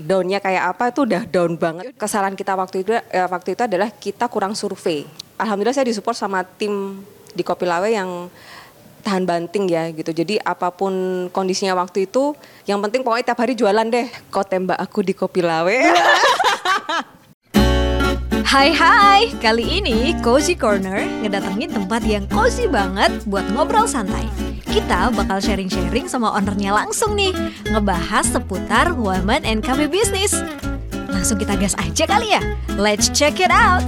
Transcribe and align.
downnya 0.00 0.40
kayak 0.40 0.76
apa 0.76 0.90
itu 0.90 1.04
udah 1.04 1.22
down 1.28 1.54
banget. 1.60 1.92
Kesalahan 1.94 2.34
kita 2.34 2.56
waktu 2.56 2.82
itu 2.82 2.92
eh, 2.96 3.28
waktu 3.28 3.54
itu 3.54 3.62
adalah 3.64 3.88
kita 3.92 4.26
kurang 4.32 4.56
survei. 4.56 5.04
Alhamdulillah 5.36 5.76
saya 5.76 5.88
disupport 5.88 6.16
sama 6.16 6.44
tim 6.44 7.04
di 7.32 7.42
Kopi 7.46 7.64
Lawe 7.64 7.88
yang 7.88 8.28
tahan 9.00 9.24
banting 9.24 9.68
ya 9.68 9.88
gitu. 9.92 10.12
Jadi 10.12 10.36
apa 10.40 10.68
pun 10.72 11.26
kondisinya 11.32 11.72
waktu 11.76 12.04
itu, 12.04 12.36
yang 12.68 12.80
penting 12.84 13.00
pokoknya 13.00 13.32
tiap 13.32 13.40
hari 13.40 13.56
jualan 13.56 13.86
deh. 13.88 14.08
Kau 14.28 14.44
tembak 14.44 14.76
aku 14.76 15.00
di 15.00 15.16
Kopi 15.16 15.40
Lawe. 15.40 15.78
Hai 18.50 18.74
hai, 18.74 19.30
kali 19.38 19.78
ini 19.78 20.10
Cozy 20.26 20.58
Corner 20.58 21.06
ngedatengin 21.22 21.70
tempat 21.70 22.02
yang 22.02 22.26
cozy 22.26 22.66
banget 22.66 23.22
buat 23.30 23.46
ngobrol 23.54 23.86
santai. 23.86 24.49
Kita 24.70 25.10
bakal 25.10 25.42
sharing-sharing 25.42 26.06
sama 26.06 26.30
ownernya 26.30 26.70
langsung 26.70 27.18
nih, 27.18 27.34
ngebahas 27.74 28.22
seputar 28.22 28.94
women 28.94 29.42
and 29.42 29.66
cafe 29.66 29.90
business. 29.90 30.30
Langsung 31.10 31.42
kita 31.42 31.58
gas 31.58 31.74
aja 31.74 32.06
kali 32.06 32.30
ya, 32.30 32.42
let's 32.78 33.10
check 33.10 33.42
it 33.42 33.50
out. 33.50 33.82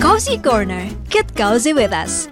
Cozy 0.00 0.40
Corner, 0.40 0.88
get 1.12 1.28
cozy 1.36 1.76
with 1.76 1.92
us. 1.92 2.24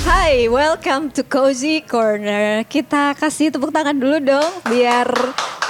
Hai, 0.00 0.48
welcome 0.48 1.12
to 1.12 1.20
Cozy 1.20 1.84
Corner. 1.84 2.64
Kita 2.64 3.12
kasih 3.12 3.52
tepuk 3.52 3.68
tangan 3.68 3.92
dulu 3.92 4.16
dong, 4.16 4.52
biar 4.64 5.12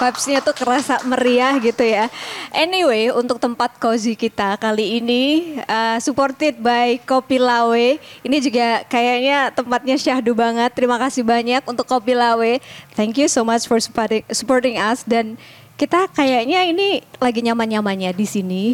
vibes-nya 0.00 0.38
tuh 0.40 0.56
kerasa 0.56 1.02
meriah 1.04 1.58
gitu 1.58 1.84
ya. 1.84 2.06
Anyway, 2.54 3.10
untuk 3.10 3.36
tempat 3.36 3.76
cozy 3.76 4.16
kita 4.16 4.56
kali 4.56 5.02
ini 5.02 5.54
uh, 5.66 5.98
supported 6.00 6.56
by 6.62 6.96
Kopi 7.02 7.36
Lawe. 7.36 8.00
Ini 8.24 8.36
juga 8.40 8.86
kayaknya 8.88 9.52
tempatnya 9.52 10.00
syahdu 10.00 10.32
banget. 10.32 10.72
Terima 10.72 10.96
kasih 10.96 11.20
banyak 11.20 11.66
untuk 11.68 11.84
Kopi 11.84 12.16
Lawe. 12.16 12.62
Thank 12.96 13.20
you 13.20 13.28
so 13.28 13.44
much 13.44 13.68
for 13.68 13.76
supporting, 13.76 14.24
supporting 14.32 14.80
us 14.80 15.04
dan 15.04 15.36
kita 15.80 16.12
kayaknya 16.12 16.68
ini 16.68 17.00
lagi 17.16 17.40
nyaman-nyamannya 17.40 18.12
di 18.12 18.28
sini. 18.28 18.64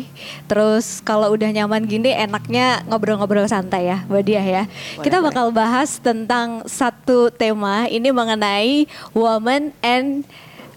Terus 0.51 0.99
kalau 1.07 1.31
udah 1.31 1.55
nyaman 1.55 1.87
gini 1.87 2.11
enaknya 2.11 2.83
ngobrol-ngobrol 2.91 3.47
santai 3.47 3.87
ya, 3.87 4.03
Mbak 4.11 4.23
Diah 4.27 4.43
ya. 4.43 4.63
Boleh, 4.67 5.05
kita 5.07 5.17
boleh. 5.23 5.27
bakal 5.31 5.47
bahas 5.55 6.03
tentang 6.03 6.67
satu 6.67 7.31
tema 7.31 7.87
ini 7.87 8.11
mengenai 8.11 8.91
woman 9.15 9.71
and 9.87 10.27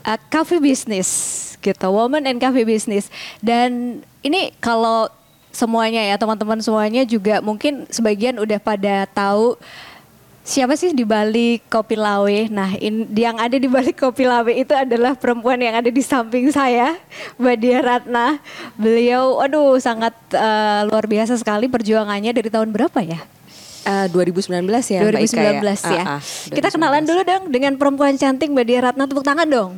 uh, 0.05 0.21
cafe 0.29 0.61
business 0.61 1.09
gitu. 1.65 1.89
Woman 1.89 2.29
and 2.29 2.37
cafe 2.37 2.61
business. 2.61 3.09
Dan 3.41 4.05
ini 4.21 4.53
kalau 4.61 5.09
semuanya 5.49 6.05
ya 6.05 6.13
teman-teman 6.13 6.61
semuanya 6.61 7.09
juga 7.09 7.41
mungkin 7.41 7.89
sebagian 7.89 8.37
udah 8.37 8.61
pada 8.61 9.09
tahu 9.09 9.57
siapa 10.49 10.73
sih 10.73 10.97
di 10.97 11.05
balik 11.05 11.69
Kopi 11.69 11.93
Lawe? 11.93 12.49
Nah, 12.49 12.73
in, 12.81 13.05
yang 13.13 13.37
ada 13.37 13.53
di 13.53 13.69
balik 13.69 14.01
Kopi 14.01 14.25
Lawe 14.25 14.49
itu 14.49 14.73
adalah 14.73 15.13
perempuan 15.13 15.61
yang 15.61 15.77
ada 15.77 15.93
di 15.93 16.01
samping 16.01 16.49
saya, 16.49 16.97
Mbak 17.37 17.57
Dia 17.61 17.79
Ratna. 17.85 18.41
Beliau, 18.73 19.37
aduh, 19.37 19.77
sangat 19.77 20.17
eh, 20.33 20.81
luar 20.89 21.05
biasa 21.05 21.37
sekali 21.37 21.69
perjuangannya 21.69 22.33
dari 22.33 22.49
tahun 22.49 22.73
berapa 22.73 22.99
ya? 23.05 23.21
Eh, 23.85 24.07
2019 24.11 24.65
ya 24.91 24.99
Mbak 25.05 25.23
2019 25.23 25.29
Ika 25.29 25.93
ya. 25.93 26.03
Ah, 26.03 26.17
ah, 26.17 26.21
Kita 26.51 26.67
2019. 26.67 26.75
kenalan 26.75 27.03
dulu 27.05 27.21
dong 27.23 27.43
dengan 27.53 27.73
perempuan 27.77 28.13
cantik 28.17 28.49
Mbak 28.49 28.65
Dia 28.65 28.79
Ratna. 28.89 29.05
Tepuk 29.05 29.23
tangan 29.23 29.47
dong. 29.47 29.71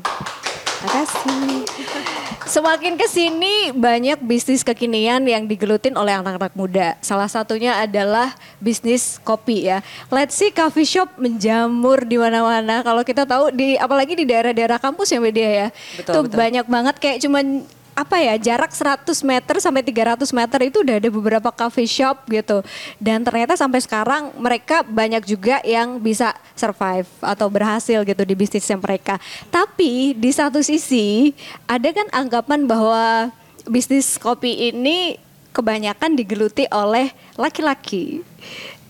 Makasih. 0.82 2.10
Semakin 2.52 3.00
ke 3.00 3.08
sini 3.08 3.72
banyak 3.72 4.20
bisnis 4.28 4.60
kekinian 4.60 5.24
yang 5.24 5.48
digelutin 5.48 5.96
oleh 5.96 6.20
anak-anak 6.20 6.52
muda. 6.52 7.00
Salah 7.00 7.32
satunya 7.32 7.80
adalah 7.80 8.36
bisnis 8.60 9.24
kopi 9.24 9.72
ya. 9.72 9.80
Let's 10.12 10.36
see 10.36 10.52
coffee 10.52 10.84
shop 10.84 11.16
menjamur 11.16 12.04
di 12.04 12.20
mana-mana. 12.20 12.84
Kalau 12.84 13.08
kita 13.08 13.24
tahu 13.24 13.56
di 13.56 13.80
apalagi 13.80 14.20
di 14.20 14.28
daerah-daerah 14.28 14.84
kampus 14.84 15.16
ya 15.16 15.24
media 15.24 15.48
ya. 15.48 15.68
Betul, 15.96 16.12
Tuh 16.12 16.24
betul. 16.28 16.38
banyak 16.44 16.66
banget 16.68 16.96
kayak 17.00 17.18
cuman 17.24 17.64
apa 17.92 18.18
ya 18.24 18.36
jarak 18.40 18.72
100 18.72 19.04
meter 19.22 19.56
sampai 19.60 19.84
300 19.84 20.24
meter 20.32 20.60
itu 20.64 20.78
udah 20.82 20.96
ada 20.98 21.10
beberapa 21.12 21.50
coffee 21.52 21.90
shop 21.90 22.24
gitu. 22.32 22.64
Dan 22.98 23.22
ternyata 23.28 23.60
sampai 23.60 23.84
sekarang 23.84 24.32
mereka 24.40 24.82
banyak 24.86 25.24
juga 25.28 25.60
yang 25.68 26.00
bisa 26.00 26.34
survive 26.56 27.08
atau 27.20 27.48
berhasil 27.52 28.02
gitu 28.08 28.24
di 28.24 28.36
bisnisnya 28.36 28.80
mereka. 28.80 29.20
Tapi 29.52 30.16
di 30.16 30.32
satu 30.32 30.64
sisi 30.64 31.36
ada 31.68 31.92
kan 31.92 32.08
anggapan 32.16 32.64
bahwa 32.66 33.30
bisnis 33.68 34.18
kopi 34.18 34.72
ini 34.72 35.20
kebanyakan 35.52 36.16
digeluti 36.16 36.66
oleh 36.72 37.12
laki-laki. 37.36 38.24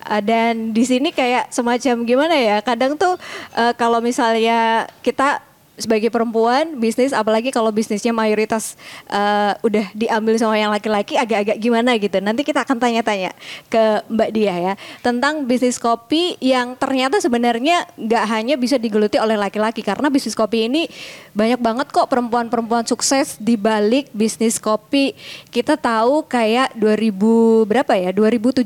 Uh, 0.01 0.21
dan 0.21 0.73
di 0.73 0.81
sini 0.81 1.13
kayak 1.13 1.53
semacam 1.53 2.01
gimana 2.09 2.33
ya 2.33 2.57
kadang 2.65 2.97
tuh 2.97 3.21
uh, 3.53 3.73
kalau 3.77 4.01
misalnya 4.01 4.89
kita 5.05 5.45
sebagai 5.81 6.13
perempuan 6.13 6.77
bisnis 6.77 7.11
apalagi 7.11 7.49
kalau 7.49 7.73
bisnisnya 7.73 8.13
mayoritas 8.13 8.79
uh, 9.09 9.57
udah 9.65 9.89
diambil 9.97 10.37
sama 10.37 10.55
yang 10.55 10.69
laki-laki 10.69 11.17
agak-agak 11.17 11.57
gimana 11.57 11.97
gitu. 11.97 12.21
Nanti 12.21 12.45
kita 12.45 12.63
akan 12.63 12.77
tanya-tanya 12.77 13.33
ke 13.67 14.05
Mbak 14.07 14.29
Dia 14.31 14.55
ya 14.55 14.73
tentang 15.01 15.43
bisnis 15.49 15.81
kopi 15.81 16.37
yang 16.39 16.77
ternyata 16.77 17.17
sebenarnya 17.17 17.89
nggak 17.97 18.25
hanya 18.29 18.55
bisa 18.55 18.77
digeluti 18.77 19.17
oleh 19.17 19.35
laki-laki 19.35 19.81
karena 19.81 20.07
bisnis 20.13 20.37
kopi 20.37 20.69
ini 20.69 20.85
banyak 21.33 21.57
banget 21.57 21.87
kok 21.89 22.07
perempuan-perempuan 22.07 22.85
sukses 22.85 23.35
di 23.41 23.57
balik 23.57 24.13
bisnis 24.13 24.61
kopi. 24.61 25.17
Kita 25.49 25.75
tahu 25.75 26.23
kayak 26.29 26.77
2000 26.77 27.65
berapa 27.65 27.93
ya 27.97 28.13
2017 28.13 28.63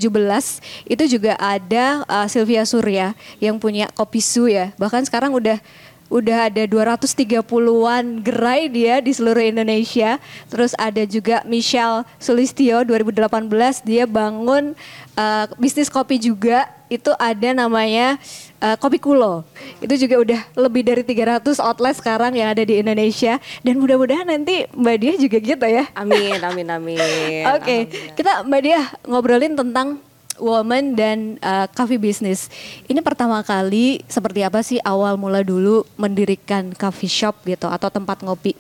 itu 0.90 1.04
juga 1.08 1.40
ada 1.40 2.04
uh, 2.10 2.28
Sylvia 2.28 2.68
Surya 2.68 3.16
yang 3.40 3.62
punya 3.62 3.88
kopi 3.94 4.20
su 4.20 4.50
ya. 4.52 4.76
Bahkan 4.76 5.08
sekarang 5.08 5.32
udah 5.32 5.62
udah 6.10 6.54
ada 6.54 6.64
230-an 6.70 8.22
gerai 8.22 8.70
dia 8.70 9.02
di 9.02 9.12
seluruh 9.12 9.42
Indonesia. 9.42 10.22
Terus 10.48 10.78
ada 10.78 11.02
juga 11.04 11.42
Michelle 11.44 12.06
Sulistyo 12.22 12.86
2018 12.86 13.82
dia 13.82 14.06
bangun 14.06 14.78
uh, 15.18 15.46
bisnis 15.58 15.90
kopi 15.90 16.22
juga. 16.22 16.70
Itu 16.86 17.18
ada 17.18 17.50
namanya 17.50 18.22
uh, 18.62 18.78
Kopi 18.78 19.02
Kulo. 19.02 19.42
Itu 19.82 19.98
juga 19.98 20.22
udah 20.22 20.42
lebih 20.54 20.86
dari 20.86 21.02
300 21.02 21.58
outlet 21.58 21.98
sekarang 21.98 22.38
yang 22.38 22.54
ada 22.54 22.62
di 22.62 22.78
Indonesia 22.78 23.42
dan 23.66 23.82
mudah-mudahan 23.82 24.30
nanti 24.30 24.70
Mbak 24.70 24.98
Dia 25.02 25.14
juga 25.18 25.38
gitu 25.42 25.66
ya. 25.66 25.90
Amin, 25.98 26.38
amin, 26.38 26.68
amin. 26.70 27.42
Oke, 27.58 27.90
kita 28.14 28.46
Mbak 28.46 28.62
Dia 28.62 28.82
ngobrolin 29.10 29.58
tentang 29.58 29.98
woman 30.40 30.96
dan 30.96 31.40
uh, 31.40 31.68
coffee 31.72 32.00
business. 32.00 32.52
Ini 32.88 33.00
pertama 33.00 33.40
kali 33.42 34.04
seperti 34.08 34.44
apa 34.44 34.60
sih 34.62 34.80
awal 34.84 35.16
mula 35.16 35.42
dulu 35.42 35.88
mendirikan 35.96 36.76
coffee 36.76 37.12
shop 37.12 37.44
gitu 37.48 37.68
atau 37.72 37.88
tempat 37.88 38.24
ngopi? 38.24 38.56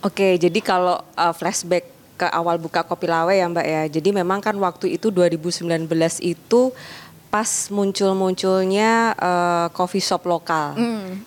Oke, 0.00 0.38
jadi 0.38 0.58
kalau 0.62 1.02
uh, 1.18 1.34
flashback 1.34 1.98
ke 2.18 2.26
awal 2.34 2.58
buka 2.58 2.82
Kopi 2.82 3.06
Lawe 3.06 3.30
ya 3.30 3.46
Mbak 3.46 3.66
ya. 3.66 3.82
Jadi 3.86 4.10
memang 4.10 4.42
kan 4.42 4.58
waktu 4.58 4.98
itu 4.98 5.14
2019 5.14 5.86
itu 6.26 6.74
pas 7.28 7.68
muncul-munculnya 7.68 9.12
uh, 9.20 9.66
coffee 9.76 10.02
shop 10.02 10.24
lokal 10.24 10.74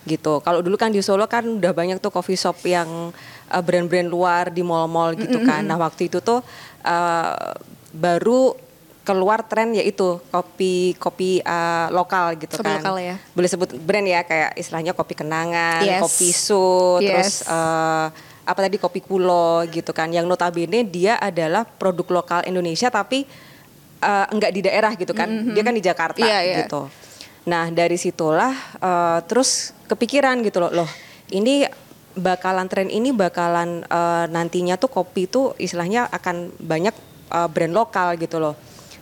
gitu. 0.04 0.42
Kalau 0.42 0.60
dulu 0.66 0.76
kan 0.76 0.90
di 0.90 1.00
Solo 1.00 1.30
kan 1.30 1.46
udah 1.46 1.72
banyak 1.72 2.02
tuh 2.02 2.10
coffee 2.10 2.36
shop 2.36 2.58
yang 2.66 3.14
uh, 3.48 3.62
brand-brand 3.62 4.10
luar 4.10 4.50
di 4.50 4.66
mall-mall 4.66 5.14
gitu 5.16 5.40
kan. 5.46 5.62
Nah 5.62 5.78
waktu 5.78 6.10
itu 6.10 6.20
tuh 6.20 6.42
uh, 6.84 7.54
baru 7.94 8.71
keluar 9.02 9.42
tren 9.50 9.74
yaitu 9.74 10.22
kopi 10.30 10.94
kopi 11.02 11.42
uh, 11.42 11.90
lokal 11.90 12.38
gitu 12.38 12.54
Kopi 12.54 12.70
kan. 12.70 12.78
lokal 12.78 12.96
ya. 13.02 13.16
Boleh 13.34 13.50
sebut 13.50 13.74
brand 13.82 14.06
ya 14.06 14.22
kayak 14.22 14.54
istilahnya 14.54 14.94
kopi 14.94 15.18
kenangan, 15.18 15.82
Yes. 15.82 16.02
kopi 16.06 16.30
su, 16.30 17.02
terus 17.02 17.42
Yes. 17.42 17.50
eh, 17.50 18.08
apa 18.42 18.60
tadi 18.62 18.78
kopi 18.78 19.02
kulo 19.02 19.66
gitu 19.68 19.90
kan. 19.90 20.14
Yang 20.14 20.30
notabene 20.30 20.86
dia 20.86 21.18
adalah 21.18 21.66
produk 21.66 22.22
lokal 22.22 22.40
Indonesia 22.46 22.94
tapi 22.94 23.26
eh, 24.02 24.26
enggak 24.30 24.52
di 24.54 24.62
daerah 24.62 24.94
gitu 24.94 25.18
kan. 25.18 25.30
Dia 25.50 25.62
kan 25.66 25.74
di 25.74 25.82
Jakarta 25.82 26.22
Iya, 26.22 26.40
iya. 26.46 26.58
gitu. 26.66 26.86
Nah, 27.50 27.74
dari 27.74 27.98
situlah 27.98 28.54
eh, 28.78 29.20
terus 29.26 29.74
kepikiran 29.90 30.46
gitu 30.46 30.62
loh, 30.62 30.86
loh 30.86 30.90
ini 31.34 31.66
bakalan 32.14 32.70
tren 32.70 32.86
ini 32.86 33.10
bakalan 33.10 33.82
eh, 33.82 34.26
nantinya 34.30 34.78
tuh 34.78 34.94
kopi 34.94 35.26
tuh 35.26 35.58
istilahnya 35.58 36.06
akan 36.14 36.54
banyak 36.62 36.94
eh, 37.34 37.50
brand 37.50 37.74
lokal 37.74 38.14
gitu 38.22 38.38
loh. 38.38 38.54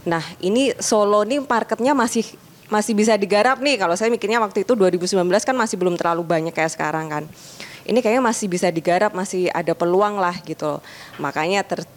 Nah, 0.07 0.23
ini 0.39 0.71
Solo 0.79 1.23
nih 1.23 1.43
marketnya 1.43 1.91
masih 1.91 2.23
masih 2.69 2.93
bisa 2.93 3.17
digarap 3.17 3.59
nih. 3.59 3.81
Kalau 3.81 3.97
saya 3.97 4.07
mikirnya 4.07 4.39
waktu 4.39 4.63
itu 4.63 4.77
2019 4.77 5.17
kan 5.41 5.55
masih 5.57 5.75
belum 5.75 5.97
terlalu 5.97 6.21
banyak 6.23 6.53
kayak 6.53 6.71
sekarang 6.71 7.09
kan. 7.09 7.23
Ini 7.83 7.97
kayaknya 7.99 8.21
masih 8.21 8.45
bisa 8.45 8.69
digarap, 8.69 9.17
masih 9.17 9.49
ada 9.49 9.73
peluang 9.73 10.21
lah 10.21 10.37
gitu. 10.45 10.77
Makanya 11.17 11.65
ter- 11.65 11.89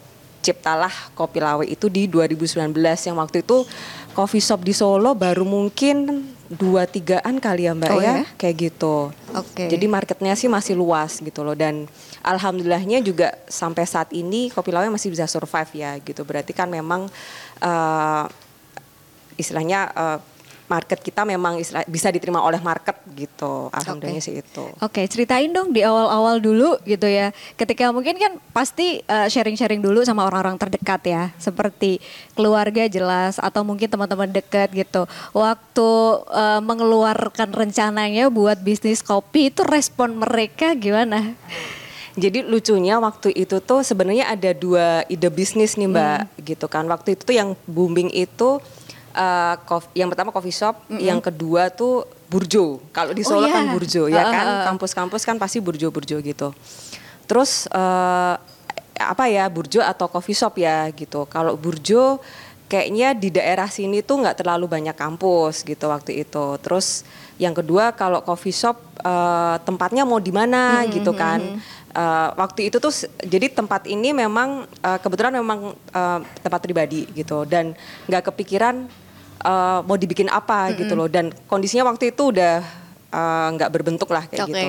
ciptalah 0.43 0.91
Kopi 1.15 1.39
Lawe 1.39 1.63
itu 1.63 1.87
di 1.87 2.03
2019 2.03 2.75
yang 3.07 3.15
waktu 3.15 3.47
itu 3.47 3.63
coffee 4.11 4.43
shop 4.43 4.59
di 4.59 4.75
Solo 4.75 5.15
baru 5.15 5.47
mungkin 5.47 6.27
dua 6.51 6.83
tigaan 6.83 7.39
kali 7.39 7.65
ya 7.65 7.73
mbak 7.73 7.89
Oh, 7.89 8.03
ya 8.03 8.21
ya? 8.21 8.25
kayak 8.35 8.55
gitu. 8.59 9.09
Oke. 9.31 9.71
Jadi 9.71 9.85
marketnya 9.87 10.35
sih 10.35 10.51
masih 10.51 10.75
luas 10.75 11.23
gitu 11.23 11.41
loh 11.41 11.55
dan 11.55 11.87
alhamdulillahnya 12.21 12.99
juga 12.99 13.31
sampai 13.47 13.87
saat 13.87 14.11
ini 14.11 14.51
Kopi 14.51 14.69
Lawe 14.69 14.91
masih 14.91 15.15
bisa 15.15 15.23
survive 15.25 15.71
ya 15.79 15.95
gitu. 16.03 16.27
Berarti 16.27 16.51
kan 16.51 16.67
memang 16.67 17.07
eh, 17.63 18.25
istilahnya 19.39 19.87
eh, 19.95 20.19
market 20.73 20.99
kita 21.03 21.21
memang 21.27 21.59
istilah- 21.59 21.85
bisa 21.85 22.09
diterima 22.09 22.41
oleh 22.41 22.57
market 22.63 22.97
gitu. 23.13 23.69
Alhamdulillahnya 23.69 24.23
sih 24.23 24.41
itu. 24.41 24.65
Oke, 24.81 25.05
ceritain 25.05 25.51
dong 25.51 25.69
di 25.75 25.85
awal-awal 25.85 26.41
dulu 26.41 26.79
gitu 26.87 27.05
ya. 27.05 27.29
Ketika 27.59 27.91
mungkin 27.93 28.17
kan 28.17 28.39
pasti 28.55 29.03
uh, 29.05 29.29
sharing-sharing 29.29 29.83
dulu 29.83 30.01
sama 30.01 30.25
orang-orang 30.25 30.57
terdekat 30.57 31.01
ya, 31.05 31.23
seperti 31.37 32.01
keluarga 32.33 32.89
jelas 32.89 33.37
atau 33.37 33.61
mungkin 33.61 33.91
teman-teman 33.91 34.31
dekat 34.33 34.71
gitu. 34.73 35.05
Waktu 35.35 35.89
uh, 36.31 36.61
mengeluarkan 36.63 37.53
rencananya 37.53 38.31
buat 38.33 38.57
bisnis 38.63 39.05
kopi 39.05 39.53
itu 39.53 39.61
respon 39.67 40.17
mereka 40.17 40.73
gimana? 40.73 41.37
Jadi 42.13 42.45
lucunya 42.45 43.01
waktu 43.01 43.33
itu 43.33 43.57
tuh 43.57 43.81
sebenarnya 43.81 44.29
ada 44.29 44.53
dua 44.53 45.01
ide 45.09 45.33
bisnis 45.33 45.73
nih 45.73 45.89
mbak, 45.89 46.19
Hmm. 46.21 46.45
gitu 46.45 46.65
kan. 46.69 46.85
Waktu 46.85 47.17
itu 47.17 47.25
tuh 47.25 47.33
yang 47.33 47.57
booming 47.65 48.13
itu 48.13 48.61
uh, 49.13 49.55
kof- 49.65 49.89
yang 49.97 50.13
pertama 50.13 50.29
coffee 50.29 50.53
shop, 50.53 50.77
yang 50.93 51.17
kedua 51.17 51.73
tuh 51.73 52.05
burjo. 52.29 52.77
Kalau 52.93 53.17
di 53.17 53.25
Oh, 53.25 53.33
Solo 53.33 53.49
iya. 53.49 53.57
kan 53.57 53.65
burjo 53.73 54.03
ya 54.09 54.23
Uh, 54.25 54.29
kan, 54.29 54.45
kampus-kampus 54.73 55.21
kan 55.25 55.41
pasti 55.41 55.57
burjo-burjo 55.57 56.21
gitu. 56.21 56.53
Terus 57.25 57.65
uh, 57.73 58.37
apa 58.93 59.25
ya 59.25 59.49
burjo 59.49 59.81
atau 59.81 60.05
coffee 60.05 60.37
shop 60.37 60.53
ya 60.61 60.85
gitu. 60.93 61.25
Kalau 61.25 61.57
burjo 61.57 62.21
kayaknya 62.69 63.13
di 63.13 63.29
daerah 63.29 63.69
sini 63.69 64.01
tuh 64.01 64.21
nggak 64.21 64.37
terlalu 64.45 64.69
banyak 64.69 64.93
kampus 64.93 65.65
gitu 65.65 65.89
waktu 65.89 66.25
itu. 66.25 66.57
Terus 66.61 67.01
yang 67.41 67.57
kedua 67.57 67.89
kalau 67.93 68.21
coffee 68.21 68.53
shop 68.53 68.77
uh, 69.01 69.57
tempatnya 69.65 70.05
mau 70.05 70.21
di 70.21 70.29
mana 70.29 70.85
gitu 70.89 71.09
kan. 71.09 71.41
Uh, 71.93 72.33
waktu 72.41 72.73
itu 72.73 72.81
tuh 72.81 72.89
jadi 73.21 73.53
tempat 73.53 73.85
ini 73.85 74.17
memang 74.17 74.65
uh, 74.65 74.97
kebetulan 74.97 75.29
memang 75.29 75.77
uh, 75.93 76.19
tempat 76.41 76.65
pribadi 76.65 77.05
gitu 77.13 77.45
dan 77.45 77.77
nggak 78.09 78.33
kepikiran 78.33 78.89
uh, 79.45 79.85
mau 79.85 79.93
dibikin 79.93 80.25
apa 80.25 80.73
gitu 80.73 80.97
loh 80.97 81.05
dan 81.05 81.29
kondisinya 81.45 81.85
waktu 81.85 82.09
itu 82.09 82.33
udah 82.33 82.65
uh, 83.13 83.47
nggak 83.53 83.69
berbentuk 83.69 84.09
lah 84.09 84.25
kayak 84.25 84.49
Oke. 84.49 84.51
gitu. 84.51 84.67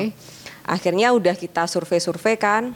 Akhirnya 0.64 1.12
udah 1.12 1.36
kita 1.36 1.68
survei-survei 1.68 2.36
kan, 2.40 2.72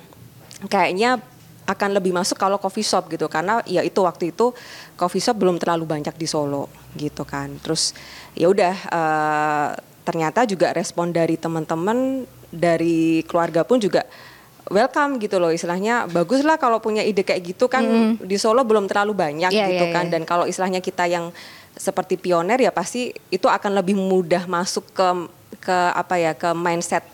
kayaknya 0.69 1.21
akan 1.69 2.01
lebih 2.01 2.17
masuk 2.17 2.41
kalau 2.41 2.57
coffee 2.57 2.85
shop 2.85 3.13
gitu 3.13 3.29
karena 3.29 3.61
ya 3.69 3.85
itu 3.85 4.01
waktu 4.01 4.33
itu 4.33 4.57
coffee 4.97 5.21
shop 5.21 5.37
belum 5.37 5.61
terlalu 5.61 5.85
banyak 5.85 6.17
di 6.17 6.25
Solo 6.25 6.73
gitu 6.97 7.29
kan. 7.29 7.61
Terus 7.61 7.93
ya 8.33 8.49
udah 8.49 8.75
eh, 8.89 9.69
ternyata 10.01 10.49
juga 10.49 10.73
respon 10.73 11.13
dari 11.13 11.37
teman-teman 11.37 12.25
dari 12.49 13.21
keluarga 13.29 13.69
pun 13.69 13.77
juga 13.77 14.09
welcome 14.69 15.17
gitu 15.17 15.37
loh 15.37 15.49
istilahnya 15.49 16.07
bagus 16.07 16.41
lah 16.41 16.57
kalau 16.57 16.79
punya 16.79 17.01
ide 17.01 17.21
kayak 17.21 17.43
gitu 17.47 17.67
kan 17.67 17.85
di 18.17 18.37
Solo 18.37 18.63
belum 18.63 18.85
terlalu 18.85 19.13
banyak 19.13 19.49
Iya, 19.49 19.67
gitu 19.67 19.85
iya, 19.85 19.93
kan 19.93 20.05
iya. 20.07 20.13
dan 20.13 20.23
kalau 20.23 20.45
istilahnya 20.45 20.79
kita 20.79 21.05
yang 21.05 21.33
seperti 21.73 22.17
pioner 22.17 22.59
ya 22.59 22.69
pasti 22.69 23.09
itu 23.29 23.47
akan 23.47 23.71
lebih 23.75 23.95
mudah 23.95 24.45
masuk 24.45 24.85
ke 24.91 25.09
ke 25.59 25.77
apa 25.93 26.15
ya 26.17 26.33
ke 26.33 26.51
mindset 26.53 27.05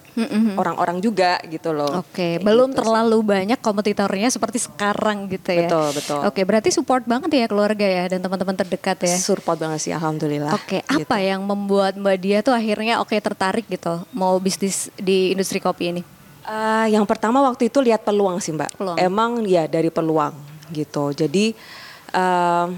orang-orang 0.54 1.02
juga 1.02 1.42
gitu 1.42 1.74
loh. 1.74 1.98
Oke, 1.98 2.38
Kayak 2.38 2.46
belum 2.46 2.70
gitu 2.70 2.72
sih. 2.72 2.78
terlalu 2.80 3.18
banyak 3.20 3.58
kompetitornya 3.58 4.30
seperti 4.30 4.62
sekarang 4.62 5.26
gitu 5.26 5.50
ya. 5.50 5.66
Betul, 5.66 5.86
betul. 5.90 6.20
Oke, 6.22 6.40
berarti 6.46 6.70
support 6.70 7.02
banget 7.02 7.34
ya 7.34 7.46
keluarga 7.50 7.82
ya 7.82 8.06
dan 8.06 8.22
teman-teman 8.22 8.54
terdekat 8.54 8.94
ya. 9.02 9.10
Support 9.10 9.58
banget 9.58 9.82
sih 9.82 9.90
alhamdulillah. 9.90 10.54
Oke, 10.54 10.86
Gitu. 10.86 11.02
apa 11.02 11.18
yang 11.18 11.42
membuat 11.42 11.98
Mbak 11.98 12.16
Dia 12.20 12.38
tuh 12.40 12.54
akhirnya 12.54 13.02
oke 13.02 13.18
tertarik 13.18 13.66
gitu 13.66 14.06
mau 14.14 14.38
bisnis 14.38 14.86
di 14.94 15.34
industri 15.34 15.58
kopi 15.58 15.90
ini? 15.90 16.02
Eh, 16.44 16.86
yang 16.92 17.08
pertama 17.08 17.40
waktu 17.40 17.72
itu 17.72 17.80
lihat 17.80 18.04
peluang 18.04 18.36
sih 18.36 18.52
mbak. 18.52 18.76
Peluang. 18.76 18.96
Emang 19.00 19.40
ya 19.48 19.64
dari 19.64 19.88
peluang 19.88 20.36
gitu. 20.76 21.16
Jadi 21.16 21.56
em, 22.12 22.68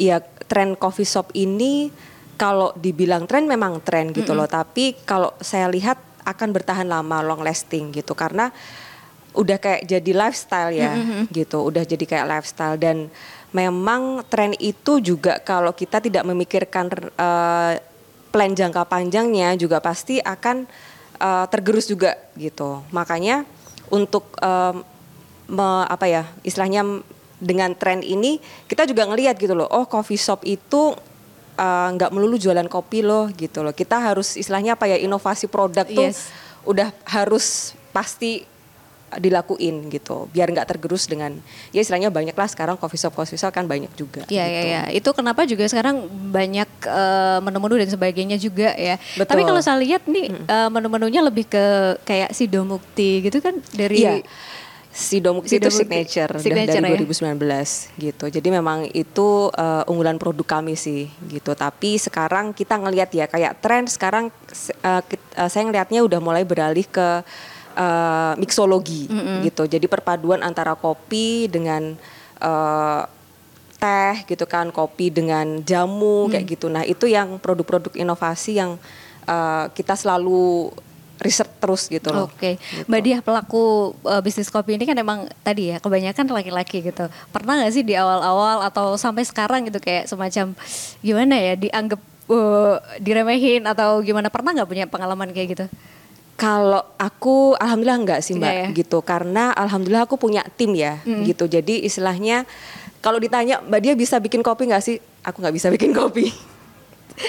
ya 0.00 0.16
tren 0.48 0.72
coffee 0.72 1.04
shop 1.04 1.28
ini 1.36 1.92
kalau 2.40 2.72
dibilang 2.72 3.28
tren 3.28 3.44
memang 3.44 3.84
tren 3.84 4.16
gitu 4.16 4.32
loh. 4.32 4.48
Tapi 4.48 5.04
kalau 5.04 5.36
saya 5.44 5.68
lihat 5.68 6.00
akan 6.24 6.48
bertahan 6.56 6.88
lama, 6.88 7.20
long 7.20 7.44
lasting 7.44 7.92
gitu 7.92 8.16
karena 8.16 8.48
udah 9.32 9.56
kayak 9.60 9.84
jadi 9.84 10.12
lifestyle 10.16 10.72
ya 10.72 10.96
gitu. 11.28 11.68
Udah 11.68 11.84
jadi 11.84 12.04
kayak 12.08 12.26
lifestyle 12.32 12.80
dan 12.80 13.12
memang 13.52 14.24
tren 14.32 14.56
itu 14.56 15.04
juga 15.04 15.36
kalau 15.44 15.76
kita 15.76 16.00
tidak 16.00 16.24
memikirkan 16.24 16.88
eh, 17.12 17.76
plan 18.32 18.52
jangka 18.56 18.88
panjangnya 18.88 19.52
juga 19.60 19.84
pasti 19.84 20.16
akan 20.16 20.64
eh, 21.22 21.46
tergerus 21.46 21.86
juga 21.86 22.18
gitu. 22.34 22.82
Makanya 22.90 23.46
untuk 23.88 24.34
em, 24.42 24.82
me- 25.46 25.86
apa 25.86 26.04
ya 26.04 26.22
istilahnya 26.42 26.82
dengan 27.38 27.74
tren 27.74 28.02
ini 28.02 28.38
kita 28.66 28.82
juga 28.84 29.06
ngelihat 29.06 29.38
gitu 29.38 29.54
loh. 29.54 29.66
Oh 29.66 29.86
coffee 29.86 30.18
shop 30.18 30.42
itu 30.42 30.98
eh, 31.54 31.88
nggak 31.94 32.10
melulu 32.10 32.34
jualan 32.36 32.66
kopi 32.66 33.00
loh 33.00 33.30
gitu 33.30 33.62
loh. 33.62 33.70
Kita 33.70 34.02
harus 34.02 34.34
istilahnya 34.34 34.74
apa 34.74 34.90
ya 34.90 34.98
inovasi 34.98 35.46
produk 35.46 35.86
tuh 35.86 36.10
Yes. 36.10 36.26
udah 36.62 36.90
harus 37.06 37.74
pasti 37.90 38.46
dilakuin 39.14 39.88
gitu 39.88 40.28
biar 40.28 40.48
nggak 40.48 40.64
tergerus 40.66 41.04
dengan 41.04 41.34
ya 41.68 41.78
istilahnya 41.78 42.08
banyak 42.08 42.32
lah 42.32 42.46
sekarang 42.46 42.74
coffee 42.74 42.96
shop 42.96 43.12
coffee 43.12 43.34
shop 43.34 43.50
kan 43.50 43.64
banyak 43.64 43.92
juga 43.92 44.24
Iya, 44.24 44.44
gitu. 44.44 44.54
iya, 44.54 44.62
iya. 44.62 44.82
Itu 44.90 45.10
kenapa 45.10 45.42
juga 45.42 45.64
sekarang 45.64 46.04
banyak 46.28 46.68
eh, 46.82 47.38
menu-menu 47.40 47.74
dan 47.76 47.88
sebagainya 47.88 48.36
juga 48.36 48.72
ya. 48.72 48.96
Betul. 49.14 49.26
Tapi 49.26 49.42
kalau 49.42 49.60
saya 49.60 49.76
lihat 49.78 50.04
nih 50.04 50.26
eh, 50.30 50.68
menu-menunya 50.68 51.20
lebih 51.20 51.44
ke 51.46 51.64
kayak 52.02 52.30
Sido 52.30 52.62
Mukti 52.62 53.20
gitu 53.20 53.38
kan 53.38 53.56
dari 53.70 54.00
Iya. 54.00 54.24
Sido 54.88 55.32
Mukti 55.32 55.56
Sido 55.56 55.66
itu 55.66 55.78
signature, 55.78 56.36
Signature 56.36 56.76
dari 56.76 56.92
ya? 56.92 57.00
2019 57.00 57.40
gitu. 57.96 58.24
Jadi 58.28 58.48
memang 58.50 58.84
itu 58.86 59.28
eh, 59.50 59.82
unggulan 59.86 60.16
produk 60.16 60.44
kami 60.50 60.72
sih 60.74 61.08
gitu. 61.26 61.52
Tapi 61.54 61.96
sekarang 61.96 62.52
kita 62.52 62.76
ngelihat 62.76 63.08
ya 63.10 63.24
kayak 63.24 63.56
tren 63.58 63.84
sekarang 63.86 64.28
se- 64.46 64.76
eh, 64.76 65.02
kit- 65.02 65.32
eh, 65.32 65.48
saya 65.48 65.64
ngelihatnya 65.64 66.00
udah 66.00 66.18
mulai 66.18 66.42
beralih 66.42 66.84
ke 66.84 67.24
eh, 67.74 68.32
mixologi 68.38 69.08
gitu. 69.42 69.66
Jadi 69.66 69.86
perpaduan 69.88 70.44
antara 70.44 70.76
kopi 70.76 71.48
dengan 71.48 71.96
eh, 72.40 73.02
teh 73.82 74.16
gitu 74.30 74.46
kan, 74.46 74.70
kopi 74.70 75.10
dengan 75.10 75.58
jamu 75.66 76.30
kayak 76.30 76.46
gitu. 76.54 76.70
Nah, 76.70 76.86
itu 76.86 77.10
yang 77.10 77.42
produk-produk 77.42 77.92
inovasi 77.98 78.62
yang 78.62 78.78
eh, 79.26 79.66
kita 79.74 79.98
selalu 79.98 80.70
riset 81.22 81.46
terus 81.62 81.86
gitu 81.86 82.10
loh. 82.10 82.26
Oke, 82.26 82.58
Gitu. 82.58 82.84
Mbak 82.90 83.00
Diah 83.06 83.20
pelaku 83.22 83.94
uh, 84.02 84.18
bisnis 84.18 84.50
kopi 84.50 84.74
ini 84.74 84.84
kan 84.84 84.98
emang 84.98 85.30
tadi 85.46 85.70
ya 85.70 85.78
kebanyakan 85.78 86.34
laki-laki 86.34 86.82
gitu. 86.82 87.06
Pernah 87.30 87.62
nggak 87.62 87.72
sih 87.72 87.86
di 87.86 87.94
awal-awal 87.94 88.66
atau 88.66 88.98
sampai 88.98 89.22
sekarang 89.22 89.70
gitu 89.70 89.78
kayak 89.78 90.10
semacam 90.10 90.52
gimana 91.00 91.34
ya 91.38 91.54
dianggap 91.54 92.00
uh, 92.26 92.82
diremehin 92.98 93.62
atau 93.70 94.02
gimana? 94.02 94.28
Pernah 94.28 94.50
nggak 94.58 94.68
punya 94.68 94.84
pengalaman 94.90 95.30
kayak 95.30 95.48
gitu? 95.54 95.66
Kalau 96.36 96.82
aku 96.98 97.54
alhamdulillah 97.54 98.00
enggak 98.02 98.20
sih 98.24 98.34
Mbak 98.34 98.42
Enggak 98.42 98.54
ya? 98.56 98.68
gitu 98.74 98.98
karena 99.04 99.44
alhamdulillah 99.54 100.04
aku 100.08 100.18
punya 100.18 100.42
tim 100.58 100.74
ya 100.74 100.98
gitu. 101.04 101.46
Jadi 101.46 101.86
istilahnya 101.86 102.48
kalau 103.02 103.18
ditanya 103.18 103.62
Mbak 103.62 103.80
dia 103.82 103.94
bisa 103.94 104.18
bikin 104.18 104.42
kopi 104.42 104.66
nggak 104.70 104.82
sih? 104.82 104.96
Aku 105.22 105.38
nggak 105.38 105.54
bisa 105.54 105.68
bikin 105.70 105.94
kopi. 105.94 106.30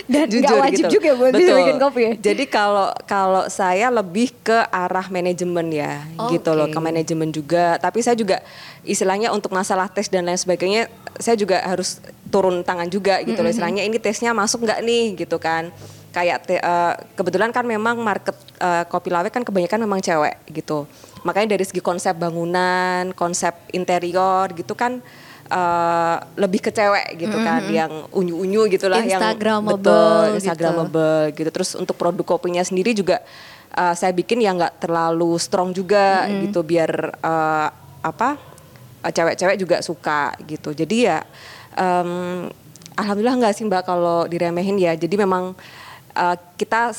Dan 0.10 0.31
nggak 0.31 0.57
wajib 0.57 0.86
juga 0.89 1.12
buat 1.13 1.31
bisa 1.36 1.39
gitu. 1.39 1.51
Betul. 1.51 1.60
bikin 1.62 1.77
kopi 1.77 2.00
ya? 2.01 2.13
Jadi 2.31 2.43
kalau 2.48 2.89
kalau 3.05 3.43
saya 3.51 3.91
lebih 3.91 4.31
ke 4.41 4.57
arah 4.72 5.07
manajemen 5.12 5.67
ya 5.69 6.07
gitu 6.31 6.55
loh 6.55 6.72
ke 6.72 6.79
manajemen 6.79 7.29
juga. 7.29 7.77
Tapi 7.77 8.00
saya 8.00 8.15
juga 8.15 8.39
istilahnya 8.88 9.29
untuk 9.36 9.51
masalah 9.51 9.91
tes 9.91 10.07
dan 10.07 10.25
lain 10.25 10.39
sebagainya 10.39 10.88
saya 11.19 11.36
juga 11.38 11.62
harus 11.62 12.00
turun 12.33 12.65
tangan 12.65 12.89
juga 12.89 13.22
gitu 13.22 13.38
loh 13.38 13.51
istilahnya 13.51 13.86
ini 13.86 14.01
tesnya 14.01 14.33
masuk 14.33 14.65
nggak 14.65 14.79
nih 14.81 15.05
gitu 15.19 15.38
kan. 15.38 15.69
Kayak 16.13 16.46
te- 16.46 16.62
eh, 16.62 16.93
kebetulan 17.17 17.50
kan 17.50 17.65
memang 17.65 17.98
market 17.98 18.38
eh, 18.62 18.86
kopi 18.86 19.10
lawe 19.10 19.25
kan 19.34 19.41
kebanyakan 19.41 19.82
memang 19.82 20.00
cewek 20.00 20.46
gitu. 20.53 20.86
Makanya 21.25 21.58
dari 21.58 21.65
segi 21.65 21.82
konsep 21.82 22.13
bangunan, 22.13 23.10
konsep 23.17 23.58
interior 23.74 24.53
gitu 24.53 24.77
kan 24.77 25.01
eh, 25.50 26.17
lebih 26.38 26.62
ke 26.62 26.70
cewek 26.70 27.17
gitu 27.17 27.38
kan 27.41 27.65
yang 27.65 28.05
unyu-unyu 28.13 28.70
gitulah 28.70 29.01
yang 29.01 29.17
Instagramable 29.17 29.82
betul 29.82 30.22
gitu. 30.22 30.38
Instagramable 30.38 31.22
gitu. 31.34 31.50
Terus 31.50 31.70
untuk 31.74 31.98
produk 31.98 32.38
kopinya 32.38 32.62
sendiri 32.62 32.93
juga 32.93 33.25
uh, 33.74 33.93
saya 33.98 34.13
bikin 34.13 34.41
yang 34.41 34.58
nggak 34.58 34.86
terlalu 34.86 35.36
strong 35.41 35.74
juga 35.74 36.29
gitu 36.46 36.62
biar 36.62 37.17
uh, 37.20 37.67
apa 38.05 38.38
uh, 39.01 39.12
cewek-cewek 39.12 39.58
juga 39.58 39.82
suka 39.82 40.38
gitu. 40.46 40.72
Jadi 40.77 41.10
ya 41.10 41.25
um, 41.77 42.48
alhamdulillah 42.93 43.38
nggak 43.41 43.53
sih 43.58 43.65
Mbak 43.65 43.84
kalau 43.84 44.29
diremehin 44.29 44.77
ya. 44.77 44.93
Jadi 44.93 45.17
memang 45.17 45.58
uh, 46.15 46.38
kita 46.58 46.93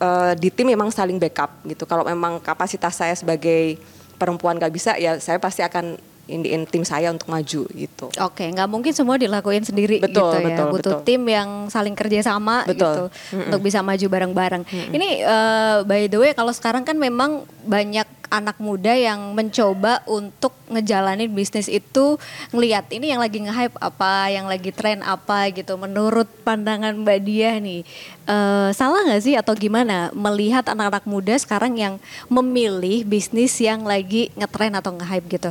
uh, 0.00 0.32
di 0.36 0.48
tim 0.52 0.68
memang 0.68 0.92
saling 0.92 1.16
backup 1.20 1.52
gitu. 1.64 1.84
Kalau 1.84 2.04
memang 2.04 2.40
kapasitas 2.40 2.96
saya 2.96 3.14
sebagai 3.14 3.80
perempuan 4.16 4.56
nggak 4.56 4.72
bisa 4.72 4.96
ya 4.96 5.20
saya 5.20 5.36
pasti 5.36 5.60
akan 5.60 6.00
indiin 6.26 6.66
tim 6.66 6.82
saya 6.82 7.14
untuk 7.14 7.30
maju 7.30 7.62
gitu. 7.70 8.06
Oke, 8.18 8.50
nggak 8.50 8.66
mungkin 8.66 8.90
semua 8.90 9.14
dilakuin 9.14 9.62
sendiri 9.62 10.02
Betul, 10.02 10.34
gitu 10.34 10.42
ya. 10.42 10.46
betul, 10.50 10.66
Butuh 10.74 10.94
betul. 10.98 11.06
tim 11.06 11.22
yang 11.22 11.70
saling 11.70 11.94
kerjasama 11.94 12.66
Betul. 12.66 12.74
gitu 12.74 13.02
untuk 13.46 13.60
bisa 13.62 13.78
maju 13.80 14.06
bareng-bareng. 14.10 14.62
Ini 14.90 15.08
eh, 15.22 15.76
by 15.86 16.10
the 16.10 16.18
way 16.18 16.34
kalau 16.34 16.50
sekarang 16.50 16.82
kan 16.82 16.98
memang 16.98 17.46
banyak 17.62 18.06
anak 18.28 18.58
muda 18.58 18.92
yang 18.92 19.32
mencoba 19.32 20.02
untuk 20.06 20.54
ngejalanin 20.68 21.30
bisnis 21.30 21.70
itu 21.70 22.18
ngelihat 22.50 22.90
ini 22.90 23.14
yang 23.14 23.22
lagi 23.22 23.38
nge-hype 23.42 23.76
apa, 23.78 24.30
yang 24.30 24.46
lagi 24.50 24.70
tren 24.74 25.02
apa 25.06 25.50
gitu. 25.54 25.78
Menurut 25.78 26.26
pandangan 26.42 26.94
Mbak 26.94 27.20
Dia 27.22 27.58
nih, 27.58 27.86
eh, 28.26 28.68
salah 28.74 29.06
nggak 29.06 29.22
sih 29.22 29.34
atau 29.38 29.54
gimana 29.54 30.10
melihat 30.12 30.66
anak-anak 30.66 31.04
muda 31.06 31.34
sekarang 31.38 31.78
yang 31.78 31.94
memilih 32.26 33.06
bisnis 33.06 33.54
yang 33.62 33.86
lagi 33.86 34.34
ngetren 34.34 34.74
atau 34.74 34.94
nge-hype 34.94 35.26
gitu? 35.30 35.50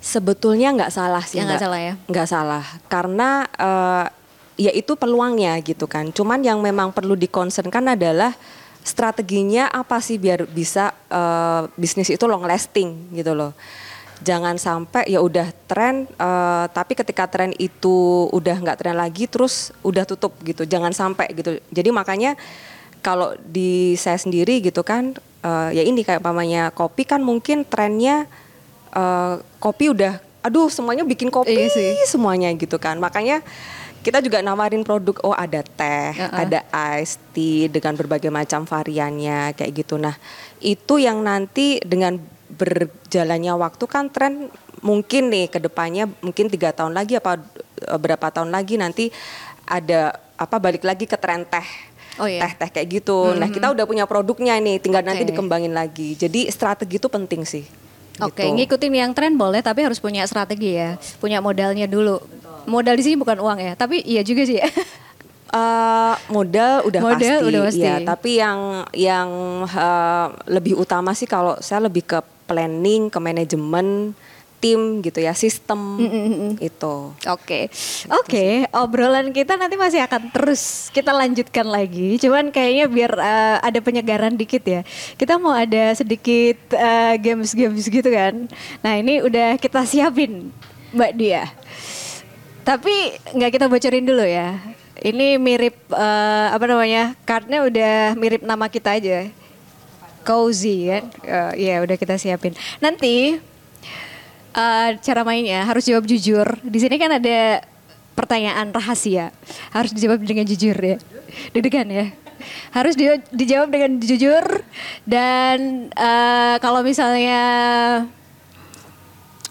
Sebetulnya 0.00 0.72
nggak 0.72 0.92
salah 0.92 1.24
sih. 1.24 1.40
Nggak 1.40 1.60
salah 1.60 1.80
ya? 1.80 1.94
Nggak 2.08 2.28
salah 2.28 2.64
karena 2.88 3.44
eh, 3.56 4.06
ya 4.60 4.72
itu 4.76 4.92
peluangnya 4.92 5.56
gitu 5.64 5.88
kan. 5.88 6.12
Cuman 6.12 6.44
yang 6.44 6.60
memang 6.60 6.92
perlu 6.92 7.16
dikonsenkan 7.16 7.96
adalah 7.96 8.36
strateginya 8.82 9.68
apa 9.68 10.00
sih 10.00 10.16
biar 10.16 10.48
bisa 10.48 10.92
eh, 11.08 11.62
bisnis 11.76 12.08
itu 12.08 12.24
long 12.24 12.44
lasting 12.44 13.12
gitu 13.12 13.36
loh. 13.36 13.52
Jangan 14.20 14.60
sampai 14.60 15.08
ya 15.08 15.24
udah 15.24 15.48
tren 15.64 16.04
eh, 16.04 16.64
tapi 16.72 16.92
ketika 16.92 17.24
tren 17.24 17.56
itu 17.56 18.28
udah 18.32 18.56
nggak 18.60 18.78
tren 18.80 18.96
lagi 18.96 19.24
terus 19.28 19.72
udah 19.80 20.04
tutup 20.04 20.36
gitu. 20.44 20.64
Jangan 20.64 20.92
sampai 20.92 21.32
gitu. 21.32 21.56
Jadi 21.72 21.88
makanya 21.92 22.36
kalau 23.00 23.32
di 23.40 23.96
saya 23.96 24.20
sendiri 24.20 24.60
gitu 24.60 24.84
kan 24.84 25.16
eh, 25.40 25.68
ya 25.72 25.82
ini 25.84 26.04
kayak 26.04 26.20
pamannya 26.20 26.68
kopi 26.76 27.08
kan 27.08 27.24
mungkin 27.24 27.64
trennya 27.64 28.28
eh, 28.92 29.34
kopi 29.56 29.92
udah 29.92 30.20
aduh 30.40 30.72
semuanya 30.72 31.04
bikin 31.04 31.28
kopi 31.28 31.52
Iya 31.52 31.68
sih. 31.68 31.92
semuanya 32.08 32.48
gitu 32.56 32.80
kan 32.80 32.96
makanya 32.96 33.44
kita 34.00 34.24
juga 34.24 34.40
nawarin 34.40 34.80
produk 34.82 35.16
oh 35.24 35.36
ada 35.36 35.60
teh 35.60 36.16
Uh-uh. 36.16 36.40
ada 36.40 36.60
ice 36.96 37.20
tea 37.36 37.68
dengan 37.68 37.92
berbagai 37.96 38.32
macam 38.32 38.64
variannya 38.64 39.52
kayak 39.52 39.72
gitu 39.84 40.00
nah 40.00 40.16
itu 40.60 40.96
yang 41.00 41.20
nanti 41.20 41.80
dengan 41.84 42.16
berjalannya 42.50 43.54
waktu 43.56 43.84
kan 43.86 44.08
tren 44.08 44.48
mungkin 44.80 45.28
nih 45.28 45.52
ke 45.52 45.58
depannya 45.60 46.08
mungkin 46.24 46.48
tiga 46.48 46.72
tahun 46.72 46.96
lagi 46.96 47.20
apa 47.20 47.38
eh, 47.84 47.98
berapa 48.00 48.26
tahun 48.32 48.48
lagi 48.50 48.80
nanti 48.80 49.12
ada 49.68 50.16
apa 50.40 50.56
balik 50.56 50.82
lagi 50.82 51.04
ke 51.04 51.16
tren 51.20 51.44
teh 51.46 51.92
Oh, 52.20 52.28
iya. 52.28 52.44
teh 52.44 52.52
teh 52.66 52.68
kayak 52.68 53.00
gitu 53.00 53.32
nah 53.38 53.48
kita 53.48 53.72
udah 53.72 53.86
punya 53.88 54.04
produknya 54.04 54.58
nih 54.60 54.76
tinggal 54.82 55.00
nanti 55.00 55.24
Oke. 55.24 55.32
dikembangin 55.32 55.72
lagi 55.72 56.12
jadi 56.20 56.52
strategi 56.52 57.00
itu 57.00 57.08
penting 57.08 57.48
sih 57.48 57.64
Oke, 58.28 58.44
gitu. 58.44 58.54
ngikutin 58.56 58.92
yang 58.92 59.12
tren 59.16 59.34
boleh, 59.38 59.64
tapi 59.64 59.84
harus 59.86 59.96
punya 59.96 60.26
strategi 60.28 60.76
ya, 60.76 61.00
punya 61.22 61.40
modalnya 61.40 61.88
dulu. 61.88 62.20
Modal 62.68 62.94
di 62.98 63.02
sini 63.06 63.16
bukan 63.16 63.40
uang 63.40 63.58
ya, 63.58 63.72
tapi 63.74 64.04
iya 64.04 64.20
juga 64.20 64.44
sih. 64.44 64.60
Eh, 65.50 66.14
modal 66.30 66.86
udah 66.86 67.00
Modal 67.02 67.42
pasti, 67.42 67.48
udah 67.50 67.60
pasti. 67.66 67.82
ya. 67.82 67.98
Tapi 68.06 68.30
yang 68.38 68.86
yang 68.94 69.28
eh, 69.66 70.26
lebih 70.46 70.78
utama 70.78 71.10
sih 71.10 71.26
kalau 71.26 71.58
saya 71.58 71.90
lebih 71.90 72.06
ke 72.06 72.22
planning, 72.46 73.10
ke 73.10 73.18
manajemen 73.18 74.14
tim 74.60 75.00
gitu 75.00 75.18
ya, 75.24 75.32
sistem 75.32 75.80
itu. 76.60 76.96
Oke, 77.26 77.72
oke, 78.12 78.68
obrolan 78.76 79.32
kita 79.32 79.56
nanti 79.56 79.80
masih 79.80 80.04
akan 80.04 80.28
terus 80.30 80.92
kita 80.92 81.10
lanjutkan 81.16 81.64
lagi. 81.64 82.20
Cuman 82.20 82.52
kayaknya 82.52 82.86
biar 82.86 83.12
eh, 83.16 83.56
ada 83.64 83.78
penyegaran 83.80 84.36
dikit 84.36 84.62
ya. 84.62 84.84
Kita 85.16 85.40
mau 85.40 85.56
ada 85.56 85.96
sedikit 85.96 86.60
eh, 86.76 87.14
games-games 87.16 87.88
gitu 87.88 88.06
kan. 88.12 88.46
Nah 88.84 88.92
ini 89.00 89.24
udah 89.24 89.56
kita 89.56 89.82
siapin, 89.88 90.52
Mbak 90.92 91.12
Dia. 91.16 91.48
Tapi 92.60 93.16
nggak 93.34 93.52
kita 93.56 93.66
bocorin 93.66 94.04
dulu 94.04 94.22
ya. 94.22 94.60
Ini 95.00 95.40
mirip 95.40 95.76
eh, 95.96 96.46
apa 96.52 96.64
namanya? 96.68 97.16
Cardnya 97.24 97.64
udah 97.64 98.12
mirip 98.20 98.44
nama 98.44 98.68
kita 98.68 99.00
aja. 99.00 99.32
Cozy 100.20 100.92
kan? 100.92 101.04
Eh, 101.24 101.52
Iya 101.64 101.80
udah 101.80 101.96
kita 101.96 102.20
siapin. 102.20 102.52
Nanti 102.84 103.40
eh, 104.54 104.90
cara 105.00 105.22
mainnya 105.22 105.66
harus 105.66 105.86
jawab 105.86 106.06
jujur. 106.06 106.46
Di 106.64 106.78
sini 106.80 106.96
kan 106.96 107.16
ada 107.16 107.62
pertanyaan 108.16 108.70
rahasia. 108.74 109.30
Harus 109.72 109.94
dijawab 109.94 110.20
dengan 110.22 110.46
jujur 110.46 110.76
ya. 110.76 110.96
Deg-degan 111.54 111.88
ya. 111.88 112.06
Harus 112.72 112.96
di- 112.96 113.26
dijawab 113.30 113.68
dengan 113.68 114.00
jujur 114.00 114.64
dan 115.04 115.90
eh, 115.92 116.56
kalau 116.58 116.80
misalnya 116.80 117.42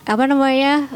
apa 0.09 0.23
namanya 0.25 0.89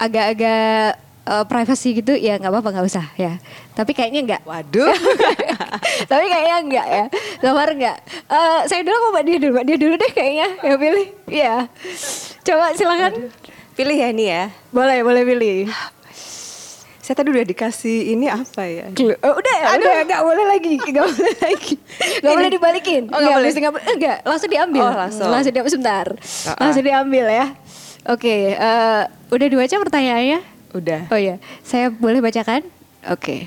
agak-agak 0.00 1.03
eh, 1.24 1.44
privacy 1.48 1.96
gitu 1.96 2.12
ya 2.12 2.36
nggak 2.36 2.52
apa-apa 2.52 2.68
nggak 2.74 2.86
usah 2.86 3.06
ya. 3.16 3.40
Tapi 3.72 3.92
kayaknya 3.92 4.20
nggak. 4.24 4.42
Waduh. 4.44 4.92
Tapi 6.10 6.24
kayaknya 6.30 6.56
enggak 6.60 6.86
ya. 6.86 7.04
Gambar 7.40 7.68
enggak. 7.74 7.96
Eh 8.30 8.60
saya 8.68 8.80
dulu 8.84 8.94
apa 8.94 9.08
Mbak 9.10 9.24
Dia 9.26 9.36
dulu? 9.40 9.52
Mbak 9.56 9.66
Dia 9.66 9.76
dulu 9.78 9.94
deh 9.98 10.12
kayaknya 10.12 10.48
yang 10.62 10.78
pilih. 10.78 11.06
Iya. 11.26 11.54
Coba 12.44 12.64
silakan. 12.76 13.12
Pilih 13.74 13.96
ya 13.98 14.08
ini 14.14 14.24
ya. 14.30 14.44
Boleh, 14.70 15.02
boleh 15.02 15.22
pilih. 15.26 15.66
Saya 17.04 17.20
tadi 17.20 17.36
udah 17.36 17.44
dikasih 17.44 18.16
ini 18.16 18.32
apa 18.32 18.64
ya? 18.64 18.88
Oh, 19.20 19.36
udah, 19.36 19.56
udah 19.76 19.92
enggak 20.08 20.22
boleh 20.24 20.44
lagi. 20.48 20.80
Enggak 20.80 21.04
boleh 21.04 21.34
lagi. 21.52 21.74
Enggak 22.00 22.32
Ini. 22.32 22.38
boleh 22.40 22.52
dibalikin. 22.54 23.02
Oh, 23.12 23.18
nggak 23.20 23.34
boleh. 23.36 23.50
nggak. 23.52 23.72
Enggak, 23.92 24.18
langsung 24.24 24.48
diambil. 24.48 24.82
Oh, 24.88 24.94
langsung. 24.96 25.28
Langsung 25.28 25.52
diambil 25.52 25.72
sebentar. 25.74 26.06
Ah. 26.48 26.56
Langsung 26.64 26.84
diambil 26.86 27.26
ya. 27.28 27.46
Oke, 28.08 28.56
eh, 28.56 29.02
udah 29.08 29.46
dibaca 29.48 29.74
pertanyaannya? 29.84 30.53
Udah. 30.74 31.06
Oh 31.08 31.18
iya, 31.18 31.38
saya 31.62 31.86
boleh 31.86 32.18
bacakan? 32.18 32.66
Oke. 33.06 33.46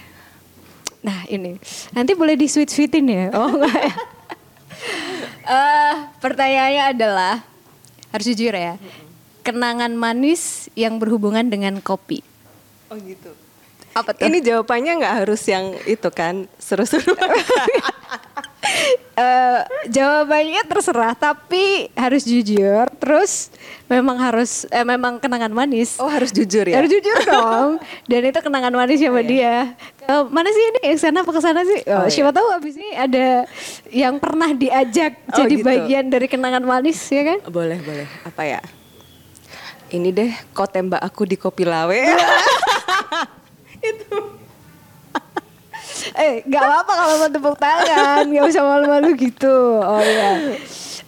Nah 1.03 1.27
ini, 1.27 1.60
nanti 1.91 2.15
boleh 2.15 2.39
di 2.39 2.48
sweet 2.48 2.72
sweetin 2.72 3.05
ya? 3.12 3.27
Oh 3.38 3.51
enggak 3.51 3.75
ya? 3.75 3.96
Eh, 5.48 5.93
pertanyaannya 6.24 6.84
adalah, 6.96 7.43
harus 8.12 8.25
jujur 8.31 8.55
ya, 8.55 8.79
kenangan 9.43 9.91
manis 9.96 10.72
yang 10.75 11.00
berhubungan 11.00 11.48
dengan 11.48 11.84
kopi. 11.84 12.24
Oh 12.88 12.96
gitu. 13.00 13.36
Apa 13.91 14.15
tuh? 14.15 14.27
Ini 14.27 14.43
jawabannya 14.43 14.91
nggak 15.03 15.15
harus 15.24 15.43
yang 15.48 15.75
itu 15.84 16.07
kan 16.12 16.48
seru-seru. 16.60 17.12
Eh, 19.17 19.62
jawabannya 19.89 20.62
terserah, 20.69 21.17
tapi 21.17 21.89
harus 21.97 22.21
jujur. 22.21 22.86
Terus 23.01 23.50
memang 23.89 24.13
harus, 24.21 24.69
eh, 24.69 24.86
memang 24.86 25.17
kenangan 25.17 25.50
manis. 25.50 25.97
oh 25.97 26.05
harus 26.05 26.29
jujur 26.29 26.62
ya. 26.62 26.77
Harus 26.77 26.93
jujur 26.93 27.17
dong. 27.25 27.81
Dan 28.09 28.29
itu 28.29 28.38
kenangan 28.38 28.69
manis 28.69 29.01
sama 29.01 29.25
dia. 29.25 29.74
Eh, 30.05 30.24
mana 30.29 30.53
sih 30.53 30.62
ini 30.62 30.93
yang 30.93 31.00
sana 31.01 31.25
apa 31.25 31.33
ke 31.33 31.41
sana 31.41 31.65
sih? 31.65 31.81
Oh, 31.89 32.05
Oh, 32.05 32.09
siapa 32.13 32.29
tahu 32.29 32.45
abis 32.53 32.77
ini 32.77 32.93
ada 32.93 33.50
yang 33.89 34.21
pernah 34.21 34.53
diajak 34.53 35.17
Oh, 35.33 35.41
jadi 35.41 35.55
gitu. 35.57 35.65
bagian 35.65 36.05
dari 36.13 36.29
kenangan 36.29 36.62
manis 36.62 37.01
ya 37.09 37.25
kan? 37.25 37.41
Boleh 37.50 37.81
boleh. 37.81 38.05
Apa 38.21 38.45
ya? 38.45 38.62
Ini 39.88 40.13
deh 40.13 40.29
kau 40.53 40.69
tembak 40.69 41.01
aku 41.01 41.25
di 41.25 41.41
kopi 41.41 41.65
lawe. 41.65 41.97
Eh, 46.13 46.34
nggak 46.44 46.62
apa-apa 46.62 46.92
kalau 46.94 47.13
mau 47.18 47.30
tepuk 47.30 47.56
tangan, 47.58 48.24
nggak 48.25 48.46
usah 48.46 48.63
malu-malu 48.63 49.10
gitu. 49.16 49.56
Oh 49.80 50.01
iya. 50.01 50.56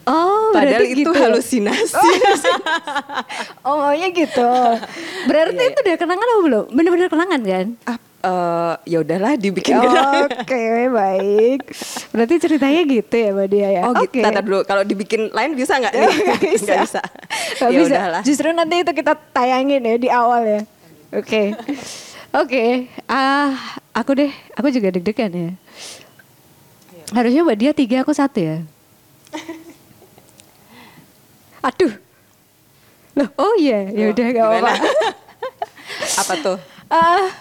Oh, 0.03 0.49
Padahal 0.49 0.81
berarti 0.81 0.97
itu 0.97 1.01
gitu. 1.05 1.11
halusinasi. 1.13 2.09
Oh, 3.61 3.77
maunya 3.77 4.09
gitu. 4.09 4.49
Berarti 5.29 5.53
Iya, 5.53 5.69
itu 5.69 5.79
udah 5.85 5.95
kenangan 5.99 6.25
apa 6.25 6.39
belum? 6.41 6.65
Bener-bener 6.73 7.07
kenangan 7.11 7.41
kan? 7.45 7.65
Ah, 7.85 7.97
eh, 8.19 8.73
ya 8.89 8.97
udahlah 9.05 9.37
dibikin 9.37 9.77
Oke, 9.77 9.85
kenangan. 9.85 10.89
baik. 11.03 11.59
Berarti 12.09 12.33
ceritanya 12.41 12.81
gitu 12.83 13.13
ya, 13.13 13.29
Mbak 13.29 13.47
Dia 13.53 13.69
ya? 13.69 13.81
Oh 13.85 13.93
gitu. 13.93 14.17
Oke. 14.17 14.21
Tata 14.25 14.41
dulu. 14.41 14.59
Kalau 14.65 14.81
dibikin 14.81 15.29
lain 15.29 15.53
bisa 15.53 15.77
nggak 15.77 15.93
nih? 15.93 16.01
Nggak 16.25 16.39
bisa. 16.41 16.65
Nggak 16.65 16.79
bisa. 16.81 17.01
Nggak 17.59 17.69
ya 17.69 17.77
bisa. 17.77 17.93
udahlah. 17.93 18.21
Justru 18.25 18.47
nanti 18.49 18.75
itu 18.81 18.91
kita 18.95 19.13
tayangin 19.29 19.81
ya 19.85 19.95
di 19.99 20.09
awal 20.09 20.41
ya. 20.41 20.61
Oke. 21.13 21.53
Oke. 22.29 22.87
Ah, 23.05 23.77
aku 23.91 24.13
deh. 24.13 24.31
Aku 24.53 24.69
juga 24.69 24.89
deg-degan 24.89 25.31
ya. 25.31 25.49
Harusnya 27.09 27.41
Mbak 27.41 27.57
Dia 27.57 27.71
tiga, 27.73 27.95
aku 28.01 28.13
satu 28.13 28.37
ya. 28.37 28.57
Aduh. 31.65 31.93
Loh, 33.17 33.29
oh 33.35 33.53
iya, 33.57 33.89
ya 33.89 34.13
udah 34.13 34.25
gak 34.29 34.45
apa-apa. 34.45 34.73
Apa 36.21 36.33
tuh? 36.39 36.57
Ah, 36.87 37.33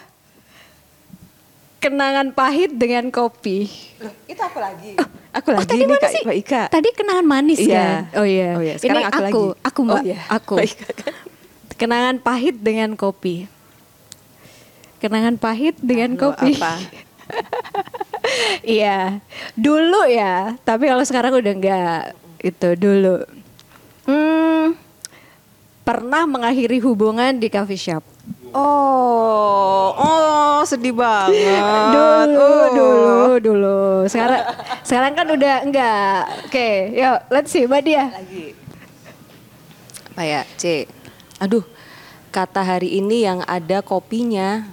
kenangan 1.78 2.32
pahit 2.32 2.72
dengan 2.72 3.12
kopi. 3.12 3.68
Loh, 4.00 4.10
itu 4.24 4.40
aku 4.40 4.58
lagi. 4.58 4.96
Oh, 4.96 5.06
Aku 5.36 5.48
lagi 5.52 5.68
tadi 5.68 5.78
nih 5.78 5.86
mana 5.86 6.00
Kak 6.00 6.10
sih? 6.10 6.22
Mbak 6.24 6.36
Ika. 6.40 6.62
Tadi 6.72 6.88
kenangan 6.96 7.22
manis 7.22 7.60
Iya. 7.60 8.08
kan? 8.10 8.18
Oh 8.18 8.26
iya. 8.26 8.48
Oh 8.56 8.62
iya, 8.64 8.74
sekarang 8.74 9.04
Ini 9.04 9.06
aku 9.06 9.20
aku, 9.20 9.22
lagi. 9.22 9.44
aku 9.62 9.80
Mbak, 9.84 9.94
Oh 9.94 10.02
iya, 10.02 10.18
aku. 10.26 10.54
Mbak 10.56 10.66
Ika 10.66 10.88
kan. 10.96 11.12
Kenangan 11.78 12.16
pahit 12.18 12.56
dengan 12.58 12.90
kopi. 12.96 13.46
Kenangan 14.98 15.38
pahit 15.38 15.78
dengan 15.78 16.18
kopi. 16.18 16.58
apa? 16.58 16.74
iya. 18.66 19.22
Dulu 19.54 20.10
ya, 20.10 20.58
tapi 20.66 20.90
kalau 20.90 21.04
sekarang 21.06 21.38
udah 21.38 21.52
enggak 21.54 22.02
itu 22.38 22.68
dulu. 22.74 23.22
Hmm, 24.08 24.74
pernah 25.82 26.24
mengakhiri 26.24 26.82
hubungan 26.82 27.38
di 27.38 27.46
coffee 27.46 27.78
shop? 27.78 28.02
Oh, 28.50 29.92
oh 29.92 30.58
sedih 30.64 30.96
banget. 30.96 31.60
Dulu, 31.92 32.48
Oh. 32.48 32.66
dulu, 32.72 33.32
dulu. 33.38 33.80
Sekarang, 34.08 34.42
sekarang 34.82 35.12
kan 35.14 35.26
udah 35.28 35.54
enggak. 35.62 36.20
Oke, 36.48 36.68
yuk, 36.96 37.18
let's 37.28 37.52
see, 37.52 37.68
Mbak 37.68 37.82
Dia. 37.84 38.04
Lagi. 38.08 38.56
Apa 40.10 40.22
ya, 40.24 40.40
C? 40.56 40.88
Aduh, 41.38 41.62
kata 42.30 42.64
hari 42.64 42.98
ini 42.98 43.22
yang 43.22 43.44
ada 43.44 43.84
kopinya. 43.84 44.66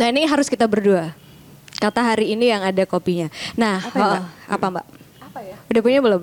Nah 0.00 0.08
ini 0.08 0.24
harus 0.24 0.48
kita 0.48 0.64
berdua. 0.64 1.12
Kata 1.76 2.00
hari 2.02 2.32
ini 2.32 2.48
yang 2.48 2.60
ada 2.60 2.84
kopinya. 2.84 3.28
Nah, 3.52 3.78
Apa 3.78 3.92
ya, 3.92 4.00
Mbak? 4.02 4.16
oh, 4.16 4.24
apa 4.48 4.66
Mbak? 4.70 4.86
Apa 5.22 5.38
ya? 5.40 5.56
Udah 5.68 5.80
punya 5.80 6.00
belum? 6.00 6.22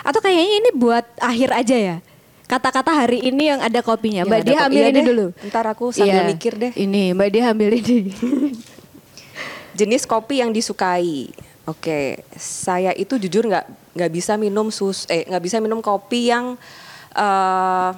Atau 0.00 0.20
kayaknya 0.20 0.46
ini 0.58 0.70
buat 0.70 1.04
akhir 1.18 1.50
aja 1.54 1.76
ya? 1.76 1.96
Kata-kata 2.44 2.92
hari 2.94 3.24
ini 3.24 3.48
yang 3.48 3.60
ada 3.60 3.80
kopinya. 3.80 4.20
Yang 4.20 4.28
Mbak 4.28 4.38
ada 4.38 4.44
Dia 4.46 4.54
ko- 4.54 4.64
ambil 4.66 4.76
iya 4.78 4.88
ini 4.88 4.94
deh. 4.94 5.06
dulu. 5.06 5.26
Ntar 5.42 5.64
aku 5.66 5.84
sambil 5.90 6.12
Iya, 6.14 6.28
mikir 6.28 6.52
deh. 6.54 6.72
Ini 6.74 7.02
Mbak 7.12 7.28
Dia 7.30 7.44
ambil 7.50 7.70
ini. 7.74 7.98
Jenis 9.78 10.04
kopi 10.04 10.38
yang 10.38 10.52
disukai. 10.52 11.32
Oke, 11.64 12.20
saya 12.34 12.92
itu 12.92 13.16
jujur 13.18 13.48
nggak 13.48 13.64
nggak 13.96 14.10
bisa 14.12 14.36
minum 14.36 14.68
sus 14.68 15.08
eh 15.08 15.24
nggak 15.24 15.40
bisa 15.42 15.56
minum 15.58 15.80
kopi 15.80 16.28
yang 16.28 16.60
eh 17.10 17.90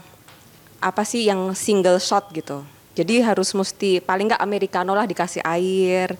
apa 0.78 1.02
sih 1.02 1.26
yang 1.26 1.50
single 1.52 1.99
shot 1.99 2.31
gitu. 2.31 2.62
Jadi 2.97 3.21
harus 3.21 3.53
mesti 3.53 4.00
paling 4.00 4.26
nggak 4.26 4.41
americano 4.41 4.91
lah 4.91 5.05
dikasih 5.05 5.45
air, 5.45 6.17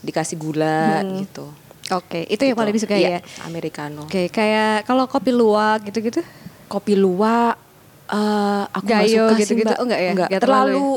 dikasih 0.00 0.34
gula 0.34 1.04
gitu. 1.14 1.52
Oke, 1.90 2.24
itu 2.24 2.42
yang 2.42 2.52
Gitu. 2.52 2.60
paling 2.60 2.74
disukai 2.74 2.98
Iya, 2.98 3.10
ya. 3.10 3.20
Americano. 3.42 4.04
Oke, 4.04 4.28
kayak 4.28 4.84
kalau 4.84 5.04
kopi 5.04 5.30
luwak 5.30 5.84
gitu-gitu. 5.84 6.20
Kopi 6.66 6.92
luwak 6.94 7.56
eh 8.08 8.64
aku 8.66 8.84
Gayo 8.86 9.28
suka 9.28 9.36
sih, 9.36 9.40
gitu-gitu. 9.44 9.68
Mbak. 9.68 9.78
Oh, 9.78 9.84
nggak 9.84 10.00
ya? 10.00 10.10
Nggak, 10.10 10.28
Nggak 10.28 10.42
terlalu 10.42 10.88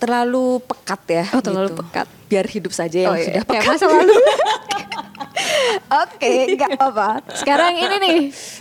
terlalu 0.00 0.44
pekat 0.64 1.00
ya. 1.06 1.24
Oh, 1.30 1.40
terlalu 1.40 1.68
gitu. 1.68 1.78
pekat. 1.78 2.06
Biar 2.26 2.46
hidup 2.46 2.72
saja 2.72 2.98
yang 2.98 3.12
Oh, 3.12 3.16
iya. 3.16 3.24
sudah 3.26 3.42
Kayak 3.44 3.62
pekat. 3.62 3.72
masa 3.76 3.84
lalu. 3.86 4.14
Oke, 6.02 6.32
nggak 6.54 6.70
apa-apa. 6.72 7.08
Sekarang 7.34 7.72
ini 7.74 7.96
nih, 7.98 8.16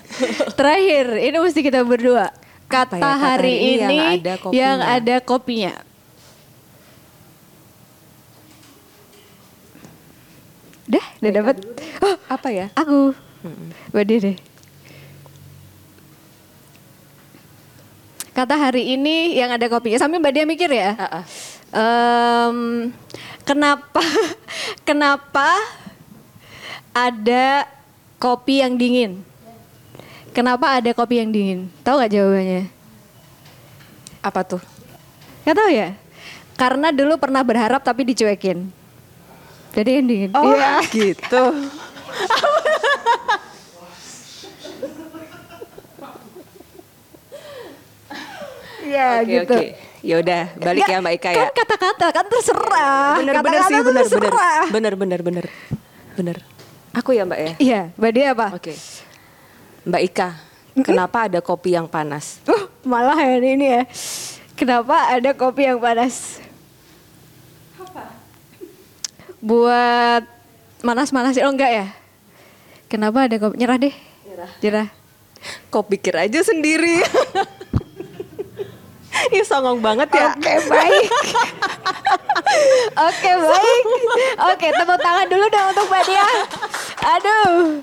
terakhir, 0.60 1.06
ini 1.18 1.38
mesti 1.38 1.60
kita 1.62 1.80
berdua. 1.82 2.28
Kata 2.70 3.02
kata 3.02 3.10
hari 3.18 3.18
hari 3.18 3.54
ini 3.82 3.98
yang 3.98 4.14
ada 4.14 4.34
kopinya. 4.38 4.62
yang 4.62 4.80
ada 4.86 5.16
kopinya. 5.26 5.74
Dah, 10.90 11.06
udah 11.22 11.32
dapat. 11.34 11.56
Oh, 12.06 12.16
Apa 12.30 12.48
ya? 12.54 12.68
aku. 12.78 13.14
Dia 14.06 14.18
deh. 14.22 14.38
Kata 18.38 18.56
hari 18.56 18.94
ini 18.94 19.34
yang 19.34 19.50
ada 19.50 19.66
kopinya. 19.66 19.98
Sambil 19.98 20.22
Mbak 20.22 20.34
Dia 20.34 20.46
mikir 20.46 20.70
ya. 20.70 20.94
Ah, 20.94 21.22
ah. 21.22 21.24
Em, 21.70 22.58
kenapa 23.46 24.02
kenapa 24.88 25.58
ada 26.94 27.66
kopi 28.22 28.62
yang 28.62 28.78
dingin? 28.78 29.26
Kenapa 30.30 30.78
ada 30.78 30.92
kopi 30.94 31.20
yang 31.20 31.34
dingin? 31.34 31.60
Tahu 31.82 31.96
nggak 32.00 32.12
jawabannya? 32.14 32.62
Apa 34.22 34.42
tuh? 34.46 34.62
Gak 35.44 35.56
tahu 35.56 35.70
ya. 35.72 35.96
Karena 36.54 36.92
dulu 36.92 37.16
pernah 37.18 37.42
berharap 37.42 37.82
tapi 37.82 38.04
dicuekin. 38.04 38.68
Jadi 39.74 39.90
yang 39.96 40.06
dingin. 40.06 40.30
Oh, 40.36 40.54
Iya. 40.54 40.84
gitu. 40.92 41.44
Iya 48.80 49.08
Oke, 49.22 49.28
gitu. 49.28 49.56
oke. 49.56 49.68
Ya 50.00 50.16
udah, 50.24 50.44
balik 50.56 50.80
Nggak, 50.80 50.96
ya 50.96 51.04
Mbak 51.04 51.14
Ika 51.20 51.30
ya. 51.30 51.38
Kan 51.44 51.50
kata-kata 51.52 52.06
kan 52.16 52.26
terserah. 52.32 53.12
Bener 53.20 53.36
bener 53.36 53.60
Kata-kata 53.60 53.68
sih, 53.68 53.76
tuh 53.76 53.84
bener 53.84 54.06
bener. 54.08 54.32
terserah. 54.32 54.64
Bener 54.72 54.94
bener. 56.16 56.38
Aku 56.96 57.10
ya 57.12 57.24
Mbak 57.28 57.40
ya. 57.40 57.52
Iya, 57.60 57.82
Mbak 58.00 58.12
Dia 58.16 58.26
apa? 58.32 58.48
Oke. 58.56 58.74
Mbak 59.90 60.04
Ika, 60.06 60.30
kenapa 60.86 61.26
ada 61.26 61.42
kopi 61.42 61.74
yang 61.74 61.90
panas? 61.90 62.38
Uh, 62.46 62.70
malah 62.86 63.18
ya 63.18 63.42
ini 63.42 63.74
ya. 63.74 63.84
Kenapa 64.54 65.10
ada 65.10 65.34
kopi 65.34 65.66
yang 65.66 65.82
panas? 65.82 66.38
Buat 69.42 70.30
manas-manasin 70.86 71.50
oh 71.50 71.54
enggak 71.58 71.74
ya? 71.74 71.88
Kenapa 72.86 73.26
ada 73.26 73.34
kopi? 73.42 73.58
Nyerah 73.58 73.82
deh. 73.82 73.96
Nyerah. 74.30 74.52
Nyerah. 74.62 74.88
Kok 75.74 75.90
pikir 75.90 76.14
aja 76.14 76.38
sendiri. 76.46 77.02
Ih 79.36 79.42
songong 79.42 79.82
banget 79.82 80.14
ya. 80.14 80.38
Oke, 80.38 80.54
baik. 80.70 81.10
Oke, 83.10 83.32
baik. 83.42 83.84
Oke, 84.54 84.68
tepuk 84.70 85.00
tangan 85.02 85.26
dulu 85.28 85.46
dong 85.50 85.68
untuk 85.74 85.86
Mbak 85.90 86.04
Dia. 86.06 86.28
Aduh. 87.00 87.80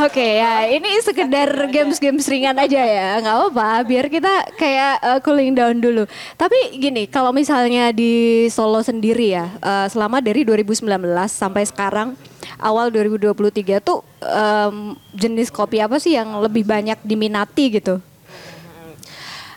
Oke 0.00 0.40
ya, 0.40 0.64
ini 0.64 0.96
sekedar 1.04 1.68
games-games 1.68 2.24
ringan 2.24 2.56
aja 2.56 2.80
ya, 2.80 3.20
nggak 3.20 3.36
apa-apa. 3.36 3.84
Biar 3.84 4.08
kita 4.08 4.48
kayak 4.56 4.94
uh, 5.04 5.18
cooling 5.20 5.52
down 5.52 5.76
dulu. 5.76 6.08
Tapi 6.40 6.80
gini, 6.80 7.04
kalau 7.04 7.36
misalnya 7.36 7.92
di 7.92 8.48
Solo 8.48 8.80
sendiri 8.80 9.36
ya, 9.36 9.52
uh, 9.60 9.86
selama 9.92 10.24
dari 10.24 10.48
2019 10.48 10.88
sampai 11.28 11.68
sekarang 11.68 12.16
awal 12.56 12.88
2023 12.88 13.84
tuh 13.84 14.00
um, 14.24 14.96
jenis 15.12 15.52
kopi 15.52 15.84
apa 15.84 16.00
sih 16.00 16.16
yang 16.16 16.40
lebih 16.40 16.64
banyak 16.64 16.96
diminati 17.04 17.76
gitu? 17.76 18.00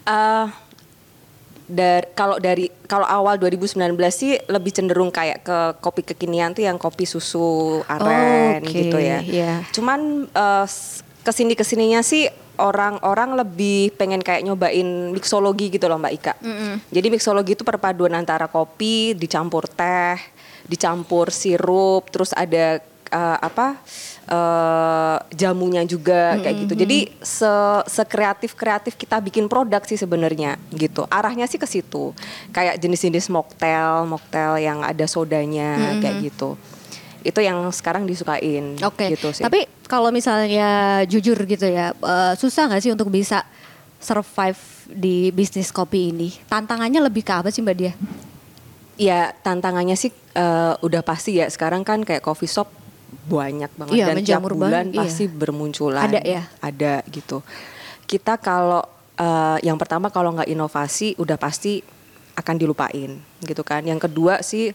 Eh, 0.04 0.46
dari 1.64 2.08
kalau 2.12 2.38
dari 2.38 2.68
kalau 2.84 3.04
awal 3.04 3.36
2019 3.36 3.80
sih 4.10 4.36
lebih 4.46 4.72
cenderung 4.72 5.10
kayak 5.10 5.42
ke 5.42 5.58
kopi 5.80 6.04
kekinian 6.04 6.52
tuh 6.52 6.62
yang 6.62 6.76
kopi 6.76 7.04
susu 7.04 7.80
aren 7.86 8.60
Oke, 8.60 8.70
gitu 8.70 8.98
ya. 8.98 9.20
iya. 9.20 9.54
Cuman 9.70 10.28
eh, 10.28 10.66
s- 10.66 11.00
ke 11.22 11.32
sini 11.32 11.54
ke 11.54 11.64
sininya 11.64 12.00
sih 12.00 12.28
orang-orang 12.54 13.34
lebih 13.36 13.96
pengen 13.96 14.20
kayak 14.20 14.44
nyobain 14.44 14.86
mixologi 15.10 15.68
gitu 15.68 15.88
loh 15.88 15.98
Mbak 15.98 16.14
Ika. 16.14 16.34
Jadi 16.88 17.08
mixologi 17.10 17.52
itu 17.54 17.64
perpaduan 17.64 18.14
antara 18.14 18.46
kopi 18.46 19.12
dicampur 19.14 19.66
teh, 19.66 20.20
dicampur 20.64 21.32
sirup, 21.32 22.06
terus 22.08 22.30
ada 22.32 22.78
eh, 23.10 23.38
apa 23.40 23.80
eh, 24.28 25.18
jamunya 25.36 25.84
juga 25.84 26.40
kayak 26.40 26.56
gitu. 26.68 26.74
Jadi 26.80 26.98
se 27.20 27.54
sekreatif 27.88 28.56
kreatif 28.56 28.94
kita 28.96 29.20
bikin 29.20 29.52
produk 29.52 29.84
sih 29.84 30.00
sebenarnya 30.00 30.56
gitu. 30.72 31.04
Arahnya 31.12 31.48
sih 31.50 31.60
ke 31.60 31.68
situ. 31.68 32.16
Kayak 32.56 32.80
jenis-jenis 32.80 33.28
mocktail, 33.32 34.08
mocktail 34.08 34.60
yang 34.60 34.84
ada 34.84 35.06
sodanya 35.08 36.00
kayak 36.00 36.32
gitu. 36.32 36.56
Itu 37.24 37.40
yang 37.40 37.64
sekarang 37.72 38.04
disukain 38.04 38.76
Oke. 38.84 39.16
gitu 39.16 39.32
sih. 39.32 39.44
Tapi 39.44 39.68
kalau 39.88 40.12
misalnya 40.12 41.02
jujur 41.08 41.40
gitu 41.48 41.68
ya, 41.68 41.96
eh, 41.96 42.34
susah 42.36 42.68
nggak 42.68 42.84
sih 42.84 42.92
untuk 42.92 43.08
bisa 43.08 43.48
survive 44.04 44.60
di 44.92 45.32
bisnis 45.32 45.72
kopi 45.72 46.12
ini? 46.12 46.30
Tantangannya 46.52 47.00
lebih 47.00 47.24
ke 47.24 47.32
apa 47.32 47.48
sih 47.48 47.64
Mbak 47.64 47.78
Dia? 47.80 47.94
Ya 49.00 49.32
tantangannya 49.42 49.96
sih 49.96 50.12
eh, 50.36 50.74
udah 50.84 51.02
pasti 51.02 51.40
ya 51.40 51.48
sekarang 51.48 51.88
kan 51.88 52.04
kayak 52.04 52.22
coffee 52.22 52.52
shop 52.52 52.83
banyak 53.28 53.72
banget 53.78 53.94
Iya, 53.96 54.06
dan 54.12 54.18
tiap 54.26 54.42
bulan 54.46 54.58
banget, 54.60 54.86
iya. 54.94 55.00
pasti 55.00 55.24
bermunculan. 55.30 56.04
Ada 56.10 56.20
ya? 56.22 56.42
Ada 56.60 56.94
gitu. 57.10 57.40
Kita 58.10 58.38
kalau 58.42 58.84
eh, 59.18 59.58
yang 59.64 59.78
pertama 59.80 60.10
kalau 60.10 60.34
nggak 60.36 60.50
inovasi 60.50 61.16
udah 61.18 61.38
pasti 61.38 61.82
akan 62.34 62.56
dilupain 62.58 63.22
gitu 63.46 63.64
kan. 63.64 63.86
Yang 63.86 64.10
kedua 64.10 64.42
sih 64.42 64.74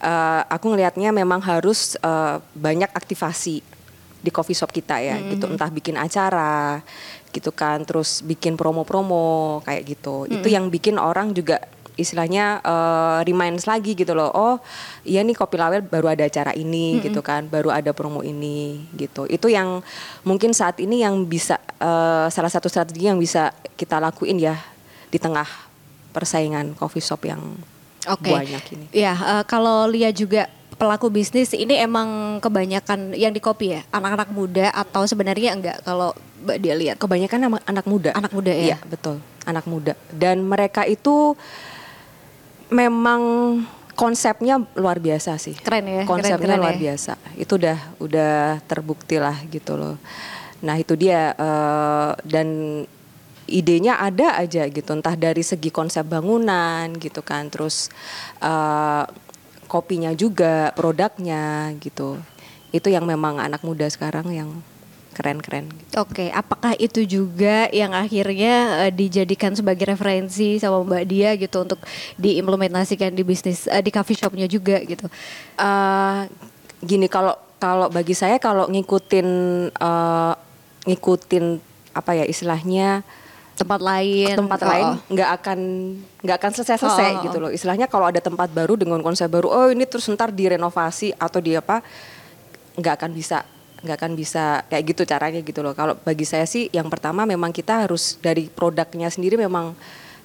eh, 0.00 0.42
aku 0.46 0.66
ngelihatnya 0.74 1.14
memang 1.14 1.40
harus 1.42 1.94
eh, 1.98 2.36
banyak 2.54 2.90
aktivasi 2.92 3.76
di 4.26 4.30
coffee 4.34 4.58
shop 4.58 4.74
kita 4.74 4.98
ya 4.98 5.22
gitu 5.22 5.46
entah 5.46 5.70
bikin 5.70 5.94
acara 5.94 6.82
gitu 7.30 7.54
kan 7.54 7.86
terus 7.86 8.26
bikin 8.26 8.58
promo-promo 8.58 9.62
kayak 9.62 9.86
gitu 9.86 10.26
itu 10.26 10.50
yang 10.50 10.66
bikin 10.66 10.98
orang 10.98 11.30
juga 11.30 11.62
istilahnya 11.96 12.60
eh, 12.60 13.18
reminds 13.24 13.64
lagi 13.64 13.96
gitu 13.96 14.12
loh 14.12 14.30
oh 14.32 14.56
iya 15.02 15.24
nih 15.24 15.36
kopi 15.36 15.56
lawel 15.56 15.80
baru 15.82 16.12
ada 16.12 16.28
acara 16.28 16.52
ini 16.52 17.00
gitu 17.00 17.24
kan 17.24 17.48
baru 17.48 17.72
ada 17.72 17.90
promo 17.96 18.20
ini 18.20 18.84
gitu. 18.94 19.24
Itu 19.26 19.48
yang 19.48 19.80
mungkin 20.22 20.52
saat 20.52 20.78
ini 20.78 21.02
yang 21.02 21.24
bisa 21.24 21.56
eh, 21.80 22.28
salah 22.28 22.52
satu 22.52 22.68
strategi 22.68 23.08
yang 23.08 23.18
bisa 23.18 23.50
kita 23.74 23.98
lakuin 23.98 24.36
ya 24.36 24.56
di 25.08 25.16
tengah 25.16 25.48
persaingan 26.12 26.72
coffee 26.76 27.04
shop 27.04 27.28
yang 27.28 27.40
Oke. 28.08 28.32
banyak 28.32 28.64
ini. 28.72 28.86
Ya, 28.94 29.12
eh, 29.16 29.44
kalau 29.44 29.84
lihat 29.90 30.16
juga 30.16 30.48
pelaku 30.76 31.08
bisnis 31.08 31.56
ini 31.56 31.80
emang 31.80 32.38
kebanyakan 32.44 33.16
yang 33.16 33.32
di 33.32 33.40
kopi 33.40 33.76
ya, 33.76 33.80
anak-anak 33.92 34.28
muda 34.32 34.66
atau 34.76 35.08
sebenarnya 35.08 35.56
enggak? 35.56 35.80
Kalau 35.84 36.12
Mbak 36.44 36.58
Dia 36.60 36.74
lihat? 36.76 36.96
kebanyakan 37.00 37.58
anak 37.64 37.86
muda. 37.88 38.10
Anak 38.12 38.32
muda 38.32 38.52
ya? 38.52 38.76
Iya 38.76 38.78
betul. 38.84 39.18
Anak 39.48 39.64
muda. 39.64 39.96
Dan 40.12 40.44
mereka 40.44 40.84
itu 40.84 41.34
memang 42.70 43.22
konsepnya 43.96 44.60
luar 44.76 45.00
biasa 45.00 45.40
sih. 45.40 45.56
Keren 45.56 45.88
ya, 45.88 46.02
konsepnya 46.04 46.36
keren-keren 46.36 46.62
luar 46.62 46.76
ya. 46.76 46.82
biasa. 46.92 47.12
Itu 47.34 47.56
udah 47.56 47.78
udah 47.98 48.34
terbukti 48.68 49.16
lah 49.16 49.36
gitu 49.48 49.74
loh. 49.74 49.96
Nah 50.62 50.76
itu 50.76 50.94
dia 50.94 51.32
eh, 51.32 52.12
dan 52.28 52.48
idenya 53.48 53.98
ada 54.02 54.36
aja 54.36 54.68
gitu. 54.68 54.90
Entah 54.92 55.16
dari 55.16 55.40
segi 55.40 55.72
konsep 55.72 56.04
bangunan 56.04 56.92
gitu 56.98 57.22
kan. 57.22 57.46
Terus 57.46 57.88
uh, 58.42 59.06
kopinya 59.70 60.10
juga 60.18 60.74
produknya 60.74 61.70
gitu. 61.78 62.18
Itu 62.74 62.90
yang 62.90 63.06
memang 63.06 63.38
anak 63.38 63.62
muda 63.62 63.86
sekarang 63.86 64.34
yang 64.34 64.50
keren-keren. 65.16 65.72
Gitu. 65.72 65.96
Oke, 65.96 66.28
apakah 66.28 66.76
itu 66.76 67.00
juga 67.08 67.72
yang 67.72 67.96
akhirnya 67.96 68.84
uh, 68.84 68.92
dijadikan 68.92 69.56
sebagai 69.56 69.88
referensi 69.88 70.60
sama 70.60 70.84
Mbak 70.84 71.04
Dia 71.08 71.32
gitu 71.40 71.64
untuk 71.64 71.80
diimplementasikan 72.20 73.16
di 73.16 73.24
bisnis 73.24 73.64
uh, 73.64 73.80
di 73.80 73.88
coffee 73.88 74.20
shopnya 74.20 74.44
juga 74.44 74.84
gitu? 74.84 75.08
Uh, 75.56 76.28
gini 76.84 77.08
kalau 77.08 77.32
kalau 77.56 77.88
bagi 77.88 78.12
saya 78.12 78.36
kalau 78.36 78.68
ngikutin 78.68 79.28
uh, 79.80 80.36
ngikutin 80.84 81.44
apa 81.96 82.12
ya 82.12 82.24
istilahnya 82.28 83.00
tempat 83.56 83.80
lain 83.80 84.36
tempat 84.36 84.60
oh. 84.60 84.68
lain 84.68 84.86
nggak 85.08 85.30
akan 85.40 85.58
nggak 86.20 86.36
akan 86.36 86.52
selesai 86.52 86.76
selesai 86.76 87.10
oh. 87.16 87.22
gitu 87.24 87.36
loh 87.40 87.48
istilahnya 87.48 87.88
kalau 87.88 88.12
ada 88.12 88.20
tempat 88.20 88.52
baru 88.52 88.76
dengan 88.76 89.00
konsep 89.00 89.32
baru 89.32 89.48
oh 89.48 89.72
ini 89.72 89.88
terus 89.88 90.04
ntar 90.12 90.28
direnovasi 90.28 91.16
atau 91.16 91.40
di 91.40 91.56
apa 91.56 91.80
nggak 92.76 92.94
akan 93.00 93.10
bisa 93.16 93.48
nggak 93.84 93.96
akan 94.00 94.12
bisa 94.16 94.64
kayak 94.72 94.84
gitu 94.96 95.02
caranya 95.04 95.40
gitu 95.44 95.60
loh 95.60 95.76
kalau 95.76 95.94
bagi 96.00 96.24
saya 96.24 96.48
sih 96.48 96.72
yang 96.72 96.88
pertama 96.88 97.28
memang 97.28 97.52
kita 97.52 97.84
harus 97.84 98.16
dari 98.24 98.48
produknya 98.48 99.12
sendiri 99.12 99.36
memang 99.36 99.76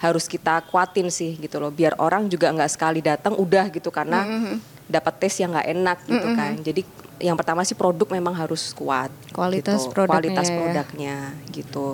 harus 0.01 0.25
kita 0.25 0.63
kuatin 0.71 1.11
sih 1.11 1.37
gitu 1.37 1.61
loh 1.61 1.69
biar 1.69 1.99
orang 1.99 2.25
juga 2.31 2.49
nggak 2.49 2.71
sekali 2.71 3.03
datang 3.03 3.37
udah 3.37 3.69
gitu 3.69 3.91
karena 3.93 4.23
mm 4.25 4.39
-hmm. 4.39 4.55
dapat 4.89 5.13
tes 5.21 5.35
yang 5.37 5.53
nggak 5.53 5.67
enak 5.67 5.97
gitu 6.07 6.25
mm 6.25 6.31
-hmm. 6.31 6.39
kan 6.39 6.51
jadi 6.63 6.81
yang 7.21 7.37
pertama 7.37 7.61
sih 7.61 7.77
produk 7.77 8.09
memang 8.09 8.33
harus 8.33 8.73
kuat 8.73 9.13
kualitas 9.29 9.85
gitu. 9.85 9.93
produknya 9.93 10.17
kualitas 10.17 10.47
ya. 10.49 10.57
produknya 10.57 11.17
gitu 11.53 11.85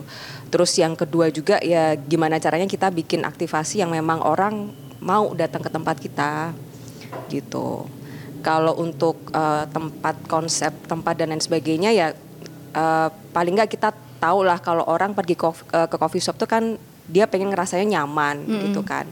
terus 0.48 0.72
yang 0.80 0.96
kedua 0.96 1.28
juga 1.28 1.60
ya 1.60 2.00
gimana 2.00 2.40
caranya 2.40 2.66
kita 2.66 2.88
bikin 2.88 3.28
aktivasi 3.28 3.84
yang 3.84 3.92
memang 3.92 4.24
orang 4.24 4.72
mau 5.04 5.36
datang 5.36 5.60
ke 5.60 5.70
tempat 5.70 6.00
kita 6.00 6.56
gitu 7.28 7.86
kalau 8.48 8.80
untuk 8.80 9.20
uh, 9.36 9.68
tempat 9.68 10.16
konsep 10.32 10.72
tempat 10.88 11.20
dan 11.20 11.36
lain 11.36 11.44
sebagainya 11.44 11.92
ya 11.92 12.16
uh, 12.72 13.12
paling 13.36 13.60
nggak 13.60 13.76
kita 13.76 13.92
tahu 14.24 14.48
lah 14.48 14.64
kalau 14.64 14.88
orang 14.88 15.12
pergi 15.12 15.36
ke, 15.36 15.44
uh, 15.52 15.88
ke 15.92 15.96
coffee 16.00 16.24
shop 16.24 16.40
tuh 16.40 16.48
kan 16.48 16.80
dia 17.12 17.28
pengen 17.28 17.52
ngerasanya 17.52 18.00
nyaman 18.00 18.40
mm 18.40 18.48
-hmm. 18.48 18.64
gitu 18.72 18.82
kan 18.88 19.04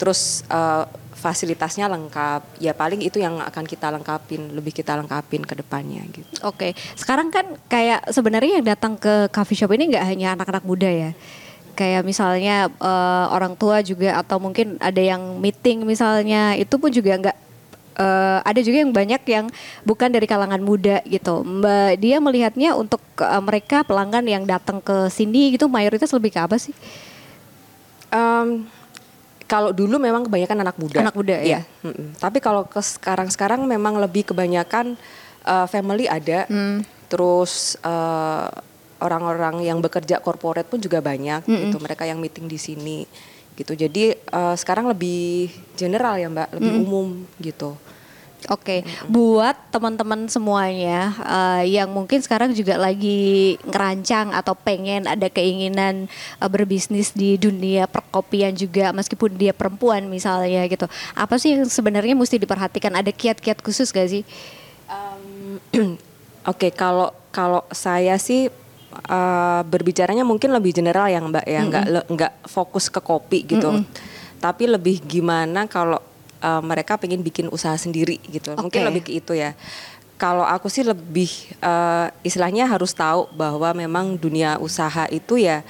terus 0.00 0.40
uh, 0.48 0.88
fasilitasnya 1.18 1.90
lengkap 1.90 2.62
ya 2.62 2.72
paling 2.72 3.04
itu 3.04 3.20
yang 3.20 3.42
akan 3.42 3.68
kita 3.68 3.90
lengkapin 3.90 4.54
lebih 4.56 4.70
kita 4.70 4.94
lengkapin 4.94 5.42
ke 5.42 5.58
depannya 5.58 6.06
gitu. 6.14 6.30
Oke, 6.46 6.78
sekarang 6.94 7.34
kan 7.34 7.58
kayak 7.66 8.06
sebenarnya 8.14 8.62
yang 8.62 8.66
datang 8.70 8.94
ke 8.94 9.26
coffee 9.34 9.58
shop 9.58 9.74
ini 9.74 9.90
nggak 9.90 10.06
hanya 10.06 10.38
anak-anak 10.38 10.62
muda 10.62 10.86
ya. 10.86 11.10
Kayak 11.74 12.06
misalnya 12.06 12.70
uh, 12.78 13.34
orang 13.34 13.58
tua 13.58 13.82
juga 13.82 14.14
atau 14.14 14.38
mungkin 14.38 14.78
ada 14.78 15.02
yang 15.02 15.42
meeting 15.42 15.82
misalnya 15.82 16.54
itu 16.54 16.78
pun 16.78 16.94
juga 16.94 17.18
nggak 17.18 17.47
uh, 17.98 18.38
ada 18.46 18.60
juga 18.62 18.86
yang 18.86 18.94
banyak 18.94 19.22
yang 19.28 19.46
bukan 19.82 20.08
dari 20.08 20.24
kalangan 20.24 20.62
muda 20.62 21.02
gitu. 21.04 21.42
Mbak 21.42 21.98
dia 21.98 22.16
melihatnya 22.22 22.78
untuk 22.78 23.02
uh, 23.20 23.42
mereka 23.42 23.82
pelanggan 23.82 24.24
yang 24.24 24.46
datang 24.46 24.78
ke 24.78 25.10
sini 25.10 25.58
gitu 25.58 25.66
mayoritas 25.66 26.14
lebih 26.14 26.32
ke 26.32 26.40
apa 26.40 26.56
sih? 26.56 26.72
Um, 28.08 28.64
kalau 29.50 29.74
dulu 29.74 30.00
memang 30.00 30.24
kebanyakan 30.24 30.64
anak 30.64 30.76
muda. 30.78 30.98
Anak 31.02 31.16
muda 31.18 31.36
ya. 31.42 31.66
Mm 31.82 31.92
-mm. 31.92 32.06
Tapi 32.22 32.38
kalau 32.38 32.64
ke 32.64 32.80
sekarang-sekarang 32.80 33.60
memang 33.66 33.98
lebih 33.98 34.32
kebanyakan 34.32 34.96
uh, 35.44 35.66
family 35.68 36.08
ada. 36.08 36.46
Mm. 36.48 36.86
Terus 37.08 37.80
orang 38.98 39.22
orang-orang 39.24 39.64
yang 39.64 39.78
bekerja 39.80 40.20
corporate 40.20 40.68
pun 40.68 40.76
juga 40.76 41.00
banyak 41.00 41.44
mm 41.44 41.48
-mm. 41.48 41.62
gitu. 41.68 41.76
Mereka 41.80 42.04
yang 42.04 42.20
meeting 42.20 42.44
di 42.44 42.60
sini 42.60 43.08
gitu. 43.58 43.74
Jadi 43.74 44.14
uh, 44.30 44.54
sekarang 44.54 44.86
lebih 44.86 45.50
general 45.74 46.14
ya 46.14 46.30
Mbak, 46.30 46.48
lebih 46.54 46.72
mm. 46.72 46.82
umum 46.86 47.08
gitu. 47.42 47.74
Oke, 48.46 48.62
okay. 48.62 48.80
mm-hmm. 48.86 49.10
buat 49.10 49.56
teman-teman 49.74 50.30
semuanya 50.30 51.10
uh, 51.26 51.66
yang 51.66 51.90
mungkin 51.90 52.22
sekarang 52.22 52.54
juga 52.54 52.78
lagi 52.78 53.58
ngerancang 53.66 54.30
atau 54.30 54.54
pengen 54.54 55.10
ada 55.10 55.26
keinginan 55.26 56.06
uh, 56.38 56.46
berbisnis 56.46 57.10
di 57.10 57.34
dunia 57.34 57.90
perkopian 57.90 58.54
juga, 58.54 58.94
meskipun 58.94 59.34
dia 59.34 59.50
perempuan 59.50 60.06
misalnya 60.06 60.62
gitu, 60.70 60.86
apa 61.18 61.34
sih 61.34 61.58
yang 61.58 61.66
sebenarnya 61.66 62.14
mesti 62.14 62.38
diperhatikan? 62.38 62.94
Ada 62.94 63.10
kiat-kiat 63.10 63.58
khusus 63.58 63.90
gak 63.90 64.06
sih? 64.06 64.22
Um, 64.86 65.58
Oke, 66.48 66.70
okay, 66.70 66.70
kalau 66.70 67.10
kalau 67.34 67.66
saya 67.74 68.14
sih 68.22 68.54
uh, 69.08 69.62
berbicaranya 69.64 70.24
mungkin 70.24 70.52
lebih 70.54 70.76
general 70.76 71.08
yang 71.08 71.28
Mbak 71.28 71.46
ya, 71.46 71.60
nggak 71.64 71.84
mm-hmm. 71.88 72.12
nggak 72.14 72.32
fokus 72.48 72.88
ke 72.88 73.00
kopi 73.02 73.44
gitu, 73.44 73.68
mm-hmm. 73.68 73.86
tapi 74.40 74.64
lebih 74.68 75.00
gimana 75.04 75.68
kalau 75.68 76.00
uh, 76.42 76.62
mereka 76.64 76.96
pengen 76.96 77.20
bikin 77.22 77.46
usaha 77.52 77.74
sendiri 77.76 78.18
gitu. 78.30 78.54
Okay. 78.54 78.62
Mungkin 78.62 78.80
lebih 78.88 79.02
ke 79.06 79.12
itu 79.18 79.32
ya. 79.36 79.54
Kalau 80.18 80.42
aku 80.42 80.66
sih 80.66 80.82
lebih 80.82 81.30
uh, 81.62 82.10
istilahnya 82.26 82.66
harus 82.66 82.90
tahu 82.90 83.30
bahwa 83.38 83.70
memang 83.70 84.18
dunia 84.18 84.58
usaha 84.58 85.06
itu 85.14 85.38
ya 85.38 85.62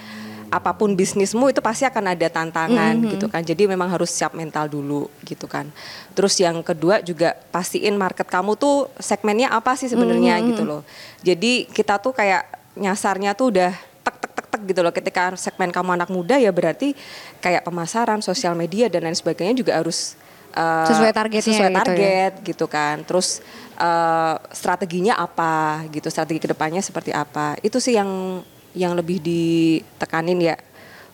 apa 0.49 0.73
pun 0.73 0.97
bisnismu 0.97 1.53
itu 1.53 1.61
pasti 1.61 1.85
akan 1.85 2.17
ada 2.17 2.25
tantangan 2.33 2.97
mm 2.97 3.01
-hmm. 3.05 3.13
gitu 3.13 3.27
kan. 3.29 3.45
Jadi 3.45 3.69
memang 3.69 3.93
harus 3.93 4.09
siap 4.09 4.33
mental 4.33 4.73
dulu 4.73 5.13
gitu 5.29 5.45
kan. 5.45 5.69
Terus 6.17 6.41
yang 6.41 6.65
kedua 6.65 7.05
juga 7.05 7.37
pastiin 7.53 7.93
market 8.01 8.25
kamu 8.25 8.57
tuh 8.57 8.89
segmennya 8.97 9.53
apa 9.53 9.77
sih 9.77 9.93
sebenarnya 9.93 10.41
mm 10.41 10.41
-hmm. 10.41 10.49
gitu 10.49 10.63
loh. 10.65 10.83
Jadi 11.21 11.69
kita 11.69 12.01
tuh 12.01 12.17
kayak 12.17 12.58
nyasarnya 12.79 13.35
tuh 13.35 13.53
udah 13.53 13.75
tek 14.07 14.17
tek 14.23 14.33
tek 14.33 14.47
tek 14.49 14.63
gitu 14.71 14.81
loh. 14.81 14.95
Ketika 14.95 15.35
segmen 15.35 15.75
kamu 15.75 15.99
anak 15.99 16.09
muda 16.09 16.39
ya 16.39 16.55
berarti 16.55 16.95
kayak 17.43 17.67
pemasaran, 17.67 18.23
sosial 18.23 18.55
media 18.55 18.87
dan 18.87 19.05
lain 19.05 19.19
sebagainya 19.19 19.59
juga 19.59 19.77
harus 19.77 20.17
uh, 20.55 20.89
sesuai 20.89 21.13
targetnya 21.13 21.45
sesuai 21.45 21.71
gitu 21.73 21.79
target 21.83 22.33
ya? 22.39 22.45
gitu 22.45 22.67
kan 22.71 22.97
terus 23.05 23.43
uh, 23.77 24.39
strateginya 24.55 25.19
apa 25.19 25.85
gitu 25.93 26.09
strategi 26.09 26.41
ke 26.41 26.49
depannya 26.51 26.81
seperti 26.81 27.13
apa 27.13 27.59
itu 27.61 27.77
sih 27.83 27.99
yang 27.99 28.43
yang 28.77 28.93
lebih 28.95 29.19
ditekanin 29.21 30.39
ya 30.39 30.57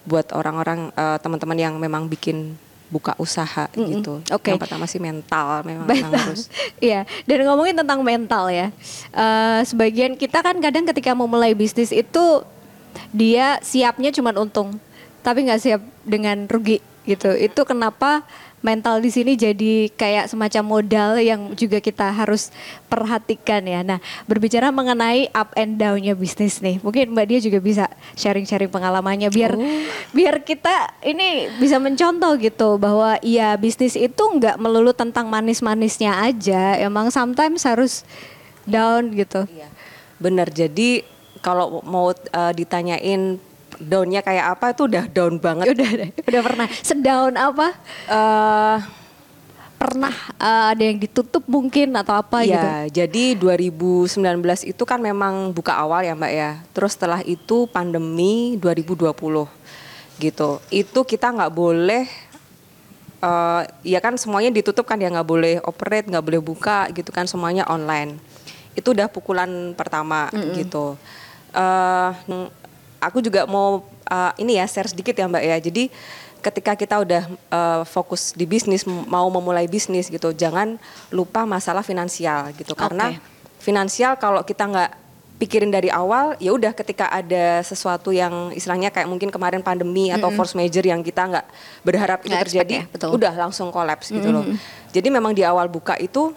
buat 0.04 0.36
orang-orang 0.36 0.92
uh, 0.92 1.16
teman-teman 1.16 1.56
yang 1.56 1.74
memang 1.80 2.06
bikin 2.12 2.60
buka 2.92 3.16
usaha 3.16 3.66
mm 3.72 3.76
-hmm. 3.76 3.90
gitu. 3.96 4.14
Oke. 4.30 4.38
Okay. 4.38 4.50
Yang 4.54 4.62
pertama 4.68 4.84
sih 4.86 5.00
mental 5.00 5.64
memang, 5.64 5.86
memang 5.88 6.12
harus. 6.12 6.48
Iya. 6.84 7.08
Dan 7.24 7.48
ngomongin 7.48 7.76
tentang 7.76 8.00
mental 8.04 8.52
ya. 8.52 8.68
Uh, 9.10 9.60
sebagian 9.64 10.14
kita 10.14 10.44
kan 10.44 10.56
kadang 10.60 10.84
ketika 10.88 11.16
mau 11.16 11.26
mulai 11.26 11.56
bisnis 11.56 11.90
itu 11.90 12.44
dia 13.10 13.58
siapnya 13.64 14.14
cuma 14.14 14.30
untung, 14.36 14.78
tapi 15.24 15.48
nggak 15.48 15.60
siap 15.60 15.82
dengan 16.06 16.46
rugi 16.46 16.78
gitu. 17.08 17.32
Itu 17.34 17.66
kenapa 17.66 18.22
mental 18.64 19.04
di 19.04 19.12
sini 19.12 19.36
jadi 19.36 19.92
kayak 19.92 20.32
semacam 20.32 20.64
modal 20.64 21.10
yang 21.20 21.52
juga 21.52 21.84
kita 21.84 22.08
harus 22.08 22.48
perhatikan 22.88 23.60
ya. 23.60 23.84
Nah, 23.84 24.00
berbicara 24.24 24.72
mengenai 24.72 25.28
up 25.36 25.52
and 25.52 25.76
down-nya 25.76 26.16
bisnis 26.16 26.64
nih, 26.64 26.80
mungkin 26.80 27.12
Mbak 27.12 27.26
Dia 27.28 27.38
juga 27.44 27.58
bisa 27.60 27.84
sharing-sharing 28.16 28.72
pengalamannya 28.72 29.28
biar 29.28 29.52
oh. 29.52 29.84
biar 30.16 30.40
kita 30.40 30.96
ini 31.04 31.52
bisa 31.60 31.76
mencontoh 31.76 32.40
gitu 32.40 32.80
bahwa 32.80 33.20
iya 33.20 33.52
bisnis 33.60 34.00
itu 34.00 34.24
nggak 34.24 34.56
melulu 34.56 34.96
tentang 34.96 35.28
manis-manisnya 35.28 36.24
aja, 36.24 36.80
emang 36.80 37.12
sometimes 37.12 37.68
harus 37.68 38.02
down 38.64 39.12
gitu. 39.12 39.44
Iya. 39.44 39.68
Bener. 40.16 40.48
Jadi 40.48 41.04
kalau 41.44 41.84
mau 41.84 42.08
uh, 42.08 42.52
ditanyain 42.56 43.36
downnya 43.80 44.20
kayak 44.20 44.58
apa 44.58 44.74
itu 44.74 44.82
udah 44.86 45.04
down 45.10 45.34
banget. 45.38 45.64
Udah 45.74 45.90
udah 46.28 46.42
pernah. 46.42 46.66
Sedown 46.82 47.32
apa? 47.34 47.68
Uh, 48.06 48.76
pernah 49.84 50.14
uh, 50.40 50.72
ada 50.72 50.80
yang 50.80 50.96
ditutup 50.96 51.44
mungkin 51.44 51.92
atau 51.92 52.16
apa 52.16 52.40
ya, 52.40 52.88
gitu? 52.88 53.04
jadi 53.04 53.24
2019 53.36 54.16
itu 54.64 54.82
kan 54.88 54.96
memang 54.96 55.52
buka 55.52 55.76
awal 55.76 56.00
ya 56.00 56.16
Mbak 56.16 56.32
ya. 56.32 56.50
Terus 56.72 56.96
setelah 56.96 57.20
itu 57.26 57.68
pandemi 57.68 58.56
2020 58.56 59.12
gitu. 60.18 60.50
Itu 60.72 61.00
kita 61.04 61.36
nggak 61.36 61.52
boleh 61.52 62.08
uh, 63.20 63.62
ya 63.84 64.00
kan 64.00 64.16
semuanya 64.16 64.48
ditutup 64.54 64.88
kan 64.88 64.96
ya 64.96 65.12
nggak 65.12 65.28
boleh 65.28 65.54
operate, 65.68 66.08
nggak 66.08 66.24
boleh 66.24 66.40
buka 66.40 66.88
gitu 66.96 67.12
kan 67.12 67.28
semuanya 67.28 67.68
online. 67.68 68.16
Itu 68.72 68.96
udah 68.96 69.12
pukulan 69.12 69.76
pertama 69.76 70.32
mm 70.32 70.38
-hmm. 70.38 70.54
gitu. 70.64 70.86
Uh, 71.54 72.10
aku 73.06 73.24
juga 73.24 73.44
mau 73.44 73.84
uh, 74.08 74.32
ini 74.40 74.58
ya 74.58 74.66
share 74.68 74.90
sedikit 74.90 75.14
ya 75.16 75.28
Mbak 75.28 75.44
ya. 75.44 75.56
Jadi 75.60 75.84
ketika 76.44 76.72
kita 76.76 77.00
udah 77.00 77.22
uh, 77.48 77.82
fokus 77.88 78.36
di 78.36 78.44
bisnis 78.44 78.84
mau 78.84 79.28
memulai 79.32 79.64
bisnis 79.64 80.12
gitu, 80.12 80.32
jangan 80.36 80.76
lupa 81.08 81.48
masalah 81.48 81.80
finansial 81.80 82.52
gitu 82.56 82.76
okay. 82.76 82.84
karena 82.84 83.16
finansial 83.64 84.20
kalau 84.20 84.44
kita 84.44 84.68
nggak 84.68 85.04
pikirin 85.34 85.72
dari 85.72 85.90
awal 85.90 86.38
ya 86.38 86.54
udah 86.54 86.70
ketika 86.70 87.10
ada 87.10 87.58
sesuatu 87.66 88.14
yang 88.14 88.54
istilahnya 88.54 88.94
kayak 88.94 89.10
mungkin 89.10 89.34
kemarin 89.34 89.66
pandemi 89.66 90.08
atau 90.14 90.30
mm 90.30 90.32
-hmm. 90.32 90.36
force 90.38 90.54
major 90.54 90.84
yang 90.86 91.02
kita 91.02 91.26
nggak 91.26 91.46
berharap 91.82 92.22
itu 92.22 92.32
terjadi 92.32 92.74
ya, 92.80 92.84
betul. 92.86 93.18
udah 93.18 93.34
langsung 93.34 93.74
kolaps 93.74 94.14
gitu 94.14 94.22
mm 94.22 94.30
-hmm. 94.30 94.54
loh 94.54 94.94
jadi 94.94 95.08
memang 95.10 95.34
di 95.34 95.42
awal 95.42 95.66
buka 95.66 95.98
itu 95.98 96.30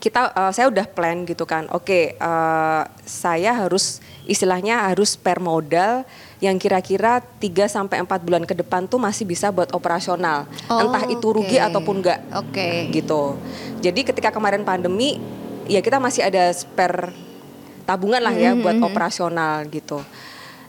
kita 0.00 0.32
uh, 0.32 0.50
saya 0.50 0.72
udah 0.72 0.88
plan 0.88 1.28
gitu 1.28 1.44
kan 1.44 1.68
oke 1.68 1.84
okay, 1.84 2.04
uh, 2.16 2.88
saya 3.04 3.52
harus 3.52 4.00
istilahnya 4.24 4.88
harus 4.88 5.14
per 5.14 5.38
modal 5.38 6.08
yang 6.40 6.56
kira-kira 6.56 7.20
3 7.20 7.68
sampai 7.68 8.00
4 8.00 8.08
bulan 8.24 8.44
ke 8.48 8.56
depan 8.56 8.88
tuh 8.88 8.96
masih 8.96 9.28
bisa 9.28 9.52
buat 9.52 9.68
operasional. 9.76 10.48
Oh, 10.72 10.88
Entah 10.88 11.04
itu 11.04 11.26
rugi 11.28 11.60
ataupun 11.60 12.00
enggak. 12.00 12.24
Oke. 12.32 12.88
Gitu. 12.88 13.36
Jadi 13.84 14.00
ketika 14.08 14.32
kemarin 14.32 14.64
pandemi 14.64 15.20
ya 15.68 15.84
kita 15.84 16.00
masih 16.00 16.24
ada 16.24 16.48
spare 16.56 17.12
tabungan 17.84 18.24
lah 18.24 18.32
ya 18.32 18.56
buat 18.56 18.80
operasional 18.80 19.68
gitu. 19.68 20.00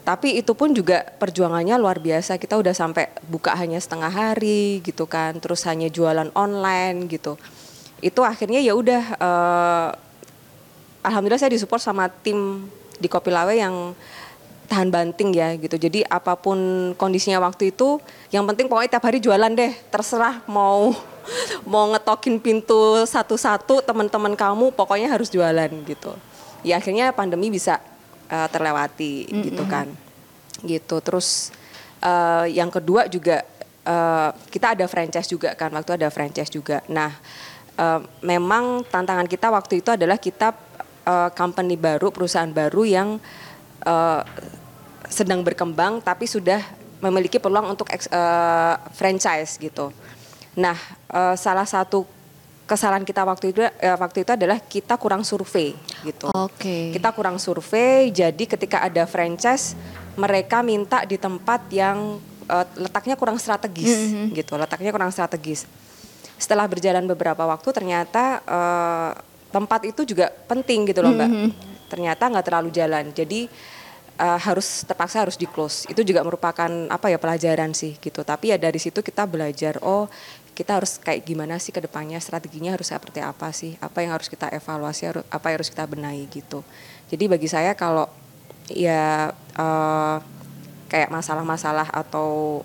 Tapi 0.02 0.42
itu 0.42 0.58
pun 0.58 0.74
juga 0.74 1.06
perjuangannya 1.22 1.78
luar 1.78 2.02
biasa. 2.02 2.42
Kita 2.42 2.58
udah 2.58 2.74
sampai 2.74 3.14
buka 3.30 3.54
hanya 3.54 3.78
setengah 3.78 4.10
hari 4.10 4.82
gitu 4.82 5.06
kan, 5.06 5.38
terus 5.38 5.62
hanya 5.70 5.88
jualan 5.94 6.34
online 6.34 7.06
gitu. 7.06 7.38
Itu 8.02 8.26
akhirnya 8.26 8.60
ya 8.60 8.74
udah 8.74 9.04
eh, 9.16 9.90
alhamdulillah 11.06 11.42
saya 11.42 11.54
disupport 11.54 11.82
sama 11.82 12.10
tim 12.10 12.70
di 13.02 13.10
Kopi 13.10 13.34
Lawe 13.34 13.58
yang 13.58 13.98
tahan 14.72 14.88
banting 14.88 15.36
ya 15.36 15.52
gitu. 15.60 15.76
Jadi 15.76 16.08
apa 16.08 16.40
pun 16.40 16.56
kondisinya 16.96 17.44
waktu 17.44 17.76
itu, 17.76 18.00
yang 18.32 18.48
penting 18.48 18.72
pokoknya 18.72 18.96
tiap 18.96 19.04
hari 19.04 19.20
jualan 19.20 19.52
deh. 19.52 19.76
Terserah 19.92 20.40
mau 20.48 20.96
mau 21.72 21.92
ngetokin 21.92 22.40
pintu 22.40 23.04
satu-satu 23.04 23.84
teman-teman 23.84 24.32
kamu 24.40 24.72
pokoknya 24.72 25.12
harus 25.12 25.28
jualan 25.28 25.68
gitu. 25.84 26.16
Ya 26.64 26.80
akhirnya 26.80 27.12
pandemi 27.12 27.52
bisa 27.52 27.84
eh, 28.32 28.48
terlewati 28.48 29.28
gitu 29.28 29.68
kan. 29.68 29.92
Gitu. 30.64 30.96
Terus 31.04 31.52
eh, 32.00 32.56
yang 32.56 32.72
kedua 32.72 33.12
juga 33.12 33.44
eh, 33.84 34.30
kita 34.48 34.80
ada 34.80 34.88
franchise 34.88 35.28
juga 35.28 35.52
kan. 35.52 35.74
Waktu 35.76 36.00
ada 36.00 36.08
franchise 36.08 36.48
juga. 36.48 36.80
Nah, 36.88 37.12
eh, 37.78 38.00
memang 38.24 38.84
tantangan 38.88 39.28
kita 39.28 39.52
waktu 39.52 39.84
itu 39.84 39.90
adalah 39.94 40.18
kita 40.18 40.56
eh, 41.08 41.30
company 41.36 41.76
baru, 41.76 42.10
perusahaan 42.10 42.50
baru 42.50 42.84
yang 42.84 43.10
eh, 43.86 44.22
sedang 45.12 45.44
berkembang 45.44 46.00
tapi 46.00 46.24
sudah 46.26 46.64
memiliki 47.02 47.42
peluang 47.42 47.74
untuk 47.74 47.92
eh, 47.92 48.76
franchise 48.96 49.60
gitu. 49.60 49.92
Nah, 50.56 50.78
eh, 51.12 51.36
salah 51.36 51.68
satu 51.68 52.06
kesalahan 52.72 53.04
kita 53.04 53.28
waktu 53.28 53.52
itu 53.52 53.60
eh, 53.68 53.98
waktu 54.00 54.24
itu 54.24 54.32
adalah 54.32 54.56
kita 54.64 54.96
kurang 54.96 55.28
survei 55.28 55.76
gitu. 56.08 56.32
Oke. 56.32 56.96
Kita 56.96 57.12
kurang 57.12 57.36
survei, 57.36 58.08
jadi 58.16 58.44
ketika 58.48 58.88
ada 58.88 59.04
franchise 59.04 59.76
mereka 60.16 60.64
minta 60.64 61.04
di 61.04 61.20
tempat 61.20 61.68
yang 61.68 62.16
eh, 62.48 62.66
letaknya 62.80 63.20
kurang 63.20 63.36
strategis 63.36 63.92
gitu, 64.32 64.56
letaknya 64.56 64.96
kurang 64.96 65.12
strategis. 65.12 65.68
Setelah 66.42 66.66
berjalan 66.66 67.06
beberapa 67.06 67.46
waktu 67.46 67.70
ternyata 67.70 68.42
eh, 68.42 69.12
tempat 69.54 69.86
itu 69.86 70.02
juga 70.02 70.34
penting 70.50 70.90
gitu 70.90 71.06
loh, 71.06 71.14
Mbak. 71.14 71.30
Ternyata 71.86 72.24
nggak 72.34 72.46
terlalu 72.50 72.70
jalan. 72.74 73.14
Jadi 73.14 73.46
eh, 74.18 74.40
harus 74.42 74.82
terpaksa 74.90 75.22
harus 75.22 75.38
di 75.38 75.46
close. 75.46 75.86
Itu 75.86 76.02
juga 76.02 76.26
merupakan 76.26 76.72
apa 76.90 77.14
ya 77.14 77.22
pelajaran 77.22 77.78
sih 77.78 78.02
gitu. 78.02 78.26
Tapi 78.26 78.50
ya 78.50 78.58
dari 78.58 78.82
situ 78.82 79.06
kita 79.06 79.30
belajar 79.30 79.78
oh 79.86 80.10
kita 80.52 80.82
harus 80.82 81.00
kayak 81.00 81.24
gimana 81.24 81.62
sih 81.62 81.72
ke 81.72 81.80
depannya 81.80 82.20
strateginya 82.20 82.74
harus 82.74 82.90
seperti 82.90 83.22
apa 83.22 83.54
sih? 83.54 83.78
Apa 83.78 84.02
yang 84.02 84.18
harus 84.18 84.26
kita 84.26 84.50
evaluasi, 84.50 85.14
apa 85.30 85.46
yang 85.54 85.58
harus 85.62 85.70
kita 85.70 85.86
benahi 85.86 86.26
gitu. 86.28 86.66
Jadi 87.14 87.24
bagi 87.30 87.48
saya 87.48 87.78
kalau 87.78 88.10
ya 88.66 89.30
eh, 89.56 90.18
kayak 90.92 91.08
masalah-masalah 91.08 91.88
atau 91.88 92.60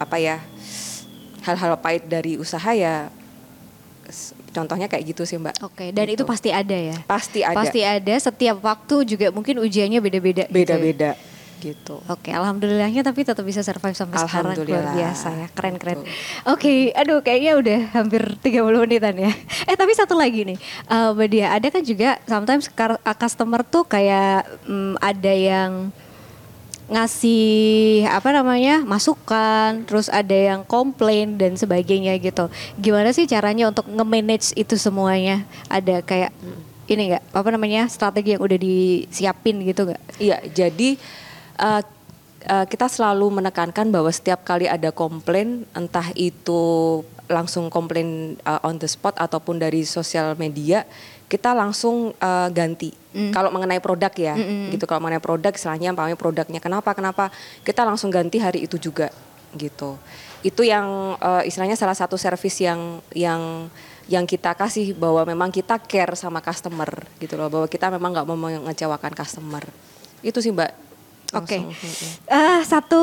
apa 0.00 0.16
ya 0.16 0.40
hal-hal 1.42 1.74
pahit 1.76 2.06
dari 2.06 2.34
usaha 2.34 2.70
ya 2.70 3.10
contohnya 4.52 4.84
kayak 4.84 5.04
gitu 5.08 5.22
sih 5.24 5.36
mbak 5.36 5.56
Oke, 5.60 5.88
dan 5.90 6.04
Gitu. 6.04 6.20
itu 6.20 6.24
pasti 6.24 6.52
ada 6.52 6.74
ya. 6.74 6.96
pasti 7.02 7.40
ada 7.40 7.56
Pasti 7.56 7.80
ada. 7.80 8.14
Setiap 8.14 8.60
waktu 8.60 9.08
juga 9.08 9.26
mungkin 9.30 9.56
ujiannya 9.58 9.98
beda-beda. 9.98 10.44
gitu 10.44 10.52
ya. 10.52 10.56
beda-beda 10.76 11.10
gitu 11.58 12.02
Oke, 12.10 12.28
alhamdulillahnya 12.28 13.00
tapi 13.00 13.22
tetap 13.22 13.46
bisa 13.46 13.62
survive 13.62 13.94
sampai 13.94 14.18
sekarang 14.18 14.58
luar 14.58 14.98
biasa 14.98 15.28
ya, 15.30 15.46
keren-keren. 15.54 16.02
Betul. 16.02 16.50
Oke, 16.50 16.90
aduh 16.90 17.22
kayaknya 17.22 17.52
udah 17.54 17.80
hampir 17.94 18.22
30 18.42 18.82
menitan 18.82 19.14
ya. 19.14 19.30
Eh 19.64 19.78
tapi 19.78 19.94
satu 19.94 20.18
lagi 20.18 20.42
nih, 20.42 20.58
eh 20.58 21.08
Mbak 21.14 21.28
Dia, 21.30 21.46
ada 21.54 21.66
kan 21.70 21.82
juga 21.86 22.18
sometimes 22.26 22.66
uh, 22.66 22.98
customer 23.14 23.62
tuh 23.62 23.86
kayak 23.86 24.42
mm, 24.66 24.98
ada 24.98 25.32
yang 25.32 25.70
ngasih 26.92 28.04
apa 28.04 28.36
namanya 28.36 28.84
masukan, 28.84 29.88
terus 29.88 30.12
ada 30.12 30.36
yang 30.36 30.60
komplain 30.68 31.40
dan 31.40 31.56
sebagainya 31.56 32.20
gitu. 32.20 32.52
Gimana 32.76 33.16
sih 33.16 33.24
caranya 33.24 33.72
untuk 33.72 33.88
nge-manage 33.88 34.52
itu 34.54 34.76
semuanya? 34.76 35.48
Ada 35.72 36.04
kayak 36.04 36.36
ini 36.92 37.16
nggak 37.16 37.24
apa 37.32 37.48
namanya 37.48 37.88
strategi 37.88 38.36
yang 38.36 38.42
udah 38.44 38.58
disiapin 38.60 39.64
gitu 39.64 39.88
nggak? 39.88 40.02
Iya, 40.20 40.38
jadi 40.52 41.00
uh, 41.56 41.80
uh, 42.46 42.66
kita 42.68 42.92
selalu 42.92 43.40
menekankan 43.40 43.88
bahwa 43.88 44.12
setiap 44.12 44.44
kali 44.44 44.68
ada 44.68 44.92
komplain, 44.92 45.64
entah 45.72 46.12
itu 46.12 47.00
langsung 47.32 47.72
komplain 47.72 48.36
uh, 48.44 48.60
on 48.66 48.76
the 48.76 48.88
spot 48.90 49.16
ataupun 49.16 49.56
dari 49.56 49.88
sosial 49.88 50.36
media, 50.36 50.84
kita 51.32 51.56
langsung 51.56 52.12
uh, 52.20 52.48
ganti. 52.52 52.92
Kalau 53.32 53.52
mengenai 53.52 53.80
produk 53.80 54.12
ya, 54.12 54.36
gitu. 54.72 54.84
Kalau 54.88 55.00
mengenai 55.00 55.20
produk, 55.20 55.52
istilahnya 55.52 55.92
umpamanya 55.92 56.16
produknya 56.16 56.60
kenapa, 56.60 56.96
kenapa, 56.96 57.28
kita 57.60 57.84
langsung 57.84 58.08
ganti 58.08 58.40
hari 58.40 58.64
itu 58.64 58.80
juga, 58.80 59.12
gitu. 59.56 60.00
Itu 60.44 60.64
yang 60.64 61.16
uh, 61.20 61.44
istilahnya 61.44 61.76
salah 61.76 61.96
satu 61.96 62.16
service 62.16 62.60
yang 62.60 63.04
yang 63.12 63.68
yang 64.10 64.24
kita 64.26 64.52
kasih 64.58 64.96
bahwa 64.98 65.22
memang 65.22 65.48
kita 65.54 65.78
care 65.78 66.18
sama 66.18 66.42
customer 66.42 67.06
gitu 67.22 67.38
loh 67.38 67.46
bahwa 67.46 67.66
kita 67.70 67.86
memang 67.86 68.10
nggak 68.10 68.26
mau 68.26 68.34
mengecewakan 68.34 69.12
customer 69.14 69.62
itu 70.26 70.38
sih 70.42 70.50
mbak 70.50 70.74
Oke. 71.32 71.64
Langsung, 71.64 71.72
mm-mm. 71.72 72.10
Eh, 72.28 72.60
satu 72.68 73.02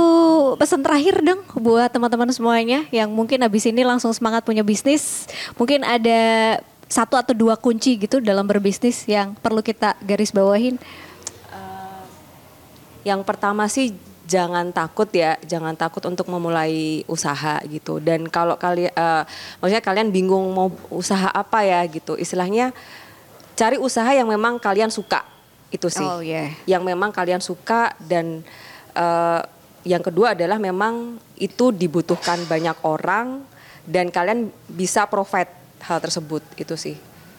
pesan 0.61 0.85
terakhir 0.85 1.17
dong 1.25 1.41
buat 1.57 1.89
teman-teman 1.89 2.29
semuanya 2.29 2.85
yang 2.93 3.09
mungkin 3.09 3.41
habis 3.41 3.65
ini 3.65 3.81
langsung 3.81 4.13
semangat 4.13 4.45
punya 4.45 4.61
bisnis. 4.61 5.25
Mungkin 5.57 5.81
ada 5.81 6.21
satu 6.89 7.15
atau 7.15 7.37
dua 7.37 7.53
kunci 7.55 7.95
gitu 8.01 8.17
dalam 8.17 8.49
berbisnis 8.49 9.05
yang 9.05 9.37
perlu 9.37 9.61
kita 9.61 9.95
garis 10.01 10.33
bawahin. 10.33 10.81
yang 13.07 13.23
pertama 13.23 13.63
sih 13.71 13.95
jangan 14.27 14.69
takut 14.69 15.07
ya 15.09 15.39
jangan 15.41 15.73
takut 15.73 16.03
untuk 16.05 16.27
memulai 16.29 17.01
usaha 17.09 17.57
gitu 17.65 17.97
dan 17.97 18.27
kalau 18.29 18.59
kalian 18.59 18.91
maksudnya 19.57 19.81
kalian 19.81 20.13
bingung 20.13 20.51
mau 20.51 20.69
usaha 20.93 21.31
apa 21.31 21.65
ya 21.65 21.81
gitu 21.89 22.19
istilahnya 22.19 22.69
cari 23.57 23.81
usaha 23.81 24.07
yang 24.13 24.29
memang 24.29 24.61
kalian 24.61 24.93
suka 24.93 25.25
itu 25.73 25.87
sih 25.89 26.05
Oh, 26.05 26.21
yeah. 26.21 26.53
yang 26.69 26.85
memang 26.85 27.09
kalian 27.09 27.41
suka 27.41 27.93
dan 27.97 28.45
eh, 28.93 29.41
yang 29.87 30.03
kedua 30.03 30.37
adalah 30.37 30.61
memang 30.61 31.17
itu 31.39 31.71
dibutuhkan 31.73 32.43
banyak 32.45 32.77
orang 32.85 33.41
dan 33.89 34.13
kalian 34.13 34.53
bisa 34.69 35.07
provide 35.09 35.58
hal 35.83 35.99
tersebut 36.03 36.43
itu 36.59 36.75
sih 36.75 36.95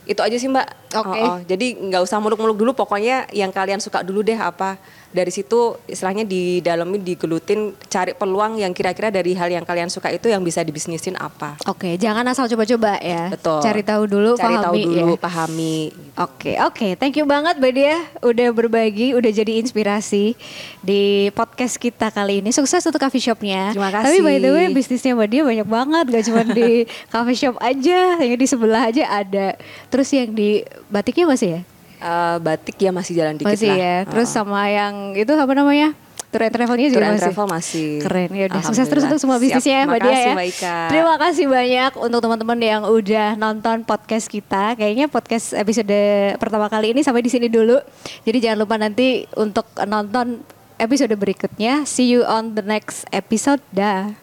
itu 0.08 0.18
aja 0.18 0.36
sih 0.40 0.48
mbak 0.50 0.66
Oke. 0.96 1.20
Oh, 1.22 1.36
oh. 1.36 1.38
jadi 1.46 1.76
nggak 1.76 2.02
usah 2.02 2.18
muluk-muluk 2.18 2.56
dulu 2.58 2.72
pokoknya 2.74 3.30
yang 3.30 3.54
kalian 3.54 3.78
suka 3.78 4.02
dulu 4.02 4.26
deh 4.26 4.34
apa 4.34 4.80
dari 5.10 5.30
situ 5.30 5.74
istilahnya 5.86 6.22
di 6.22 6.62
dalamnya 6.62 7.02
digelutin 7.02 7.74
cari 7.90 8.14
peluang 8.14 8.62
yang 8.62 8.70
kira-kira 8.70 9.10
dari 9.10 9.34
hal 9.34 9.50
yang 9.50 9.66
kalian 9.66 9.90
suka 9.90 10.10
itu 10.10 10.30
yang 10.30 10.40
bisa 10.40 10.62
dibisnisin 10.62 11.18
apa 11.18 11.58
Oke, 11.66 11.98
jangan 11.98 12.22
asal 12.30 12.46
coba-coba 12.46 12.96
ya. 13.02 13.30
betul 13.30 13.58
Cari 13.60 13.82
tahu 13.82 14.06
dulu, 14.06 14.38
cari 14.38 14.54
pahami 14.54 14.64
tahu 14.64 14.74
dulu 14.86 15.12
ya. 15.14 15.18
pahami 15.18 15.76
Oke, 16.20 16.52
oke. 16.60 16.88
Thank 17.00 17.16
you 17.16 17.24
banget 17.24 17.56
Mbak 17.56 17.72
Dia 17.72 17.96
udah 18.20 18.48
berbagi, 18.52 19.16
udah 19.16 19.32
jadi 19.32 19.56
inspirasi 19.56 20.36
di 20.84 21.32
podcast 21.32 21.80
kita 21.80 22.12
kali 22.12 22.44
ini. 22.44 22.52
Sukses 22.52 22.84
untuk 22.84 23.00
coffee 23.00 23.24
shopnya. 23.24 23.72
Terima 23.72 23.88
Tapi 23.88 24.20
by 24.20 24.36
the 24.36 24.50
way, 24.52 24.66
kasih. 24.68 24.76
bisnisnya 24.76 25.12
Mbak 25.16 25.28
Dia 25.32 25.42
banyak 25.48 25.68
banget. 25.68 26.04
Gak 26.12 26.24
cuma 26.28 26.42
di 26.44 26.84
coffee 27.14 27.38
shop 27.38 27.56
aja, 27.56 28.20
yang 28.20 28.36
di 28.36 28.46
sebelah 28.46 28.92
aja 28.92 29.04
ada. 29.08 29.56
Terus 29.88 30.12
yang 30.12 30.28
di 30.36 30.60
batiknya 30.92 31.24
masih 31.24 31.48
ya? 31.56 31.60
Eh, 32.00 32.36
batik 32.40 32.76
ya 32.76 32.90
masih 32.90 33.12
jalan 33.12 33.36
dikit 33.36 33.52
masih 33.52 33.68
lah 33.68 33.76
ya. 33.76 33.96
Terus 34.08 34.28
Oh. 34.28 34.34
sama 34.40 34.64
yang 34.66 35.12
itu 35.12 35.28
apa 35.30 35.52
namanya? 35.52 35.92
Tour 36.30 36.46
and 36.46 36.54
travelnya 36.54 36.86
Tour 36.86 36.94
juga 36.94 37.04
and 37.04 37.12
masih. 37.12 37.24
travel 37.26 37.46
masih. 37.50 37.88
Keren 38.00 38.30
ya 38.30 38.44
udah 38.46 38.62
sukses 38.62 38.86
terus 38.86 39.02
untuk 39.02 39.18
semua 39.18 39.34
Siap. 39.34 39.44
bisnisnya 39.44 39.74
ya 39.74 39.84
Mbak 39.84 39.98
Dia 39.98 40.14
ya. 40.14 40.32
Mbak 40.32 40.46
Ika. 40.48 40.76
Terima 40.86 41.14
kasih 41.18 41.44
banyak 41.44 41.92
untuk 41.98 42.18
teman-teman 42.20 42.58
yang 42.62 42.82
udah 42.86 43.28
nonton 43.34 43.76
podcast 43.82 44.26
kita. 44.26 44.64
Kayaknya 44.74 45.06
podcast 45.06 45.52
episode 45.52 45.98
pertama 46.38 46.70
kali 46.70 46.94
ini 46.94 47.02
sampai 47.02 47.20
di 47.20 47.28
sini 47.28 47.50
dulu. 47.50 47.82
Jadi 48.22 48.38
jangan 48.38 48.58
lupa 48.62 48.78
nanti 48.78 49.26
untuk 49.34 49.66
nonton 49.82 50.46
episode 50.78 51.10
berikutnya. 51.12 51.82
See 51.82 52.06
you 52.06 52.22
on 52.22 52.54
the 52.54 52.62
next 52.62 53.10
episode. 53.10 53.58
Dah. 53.68 54.14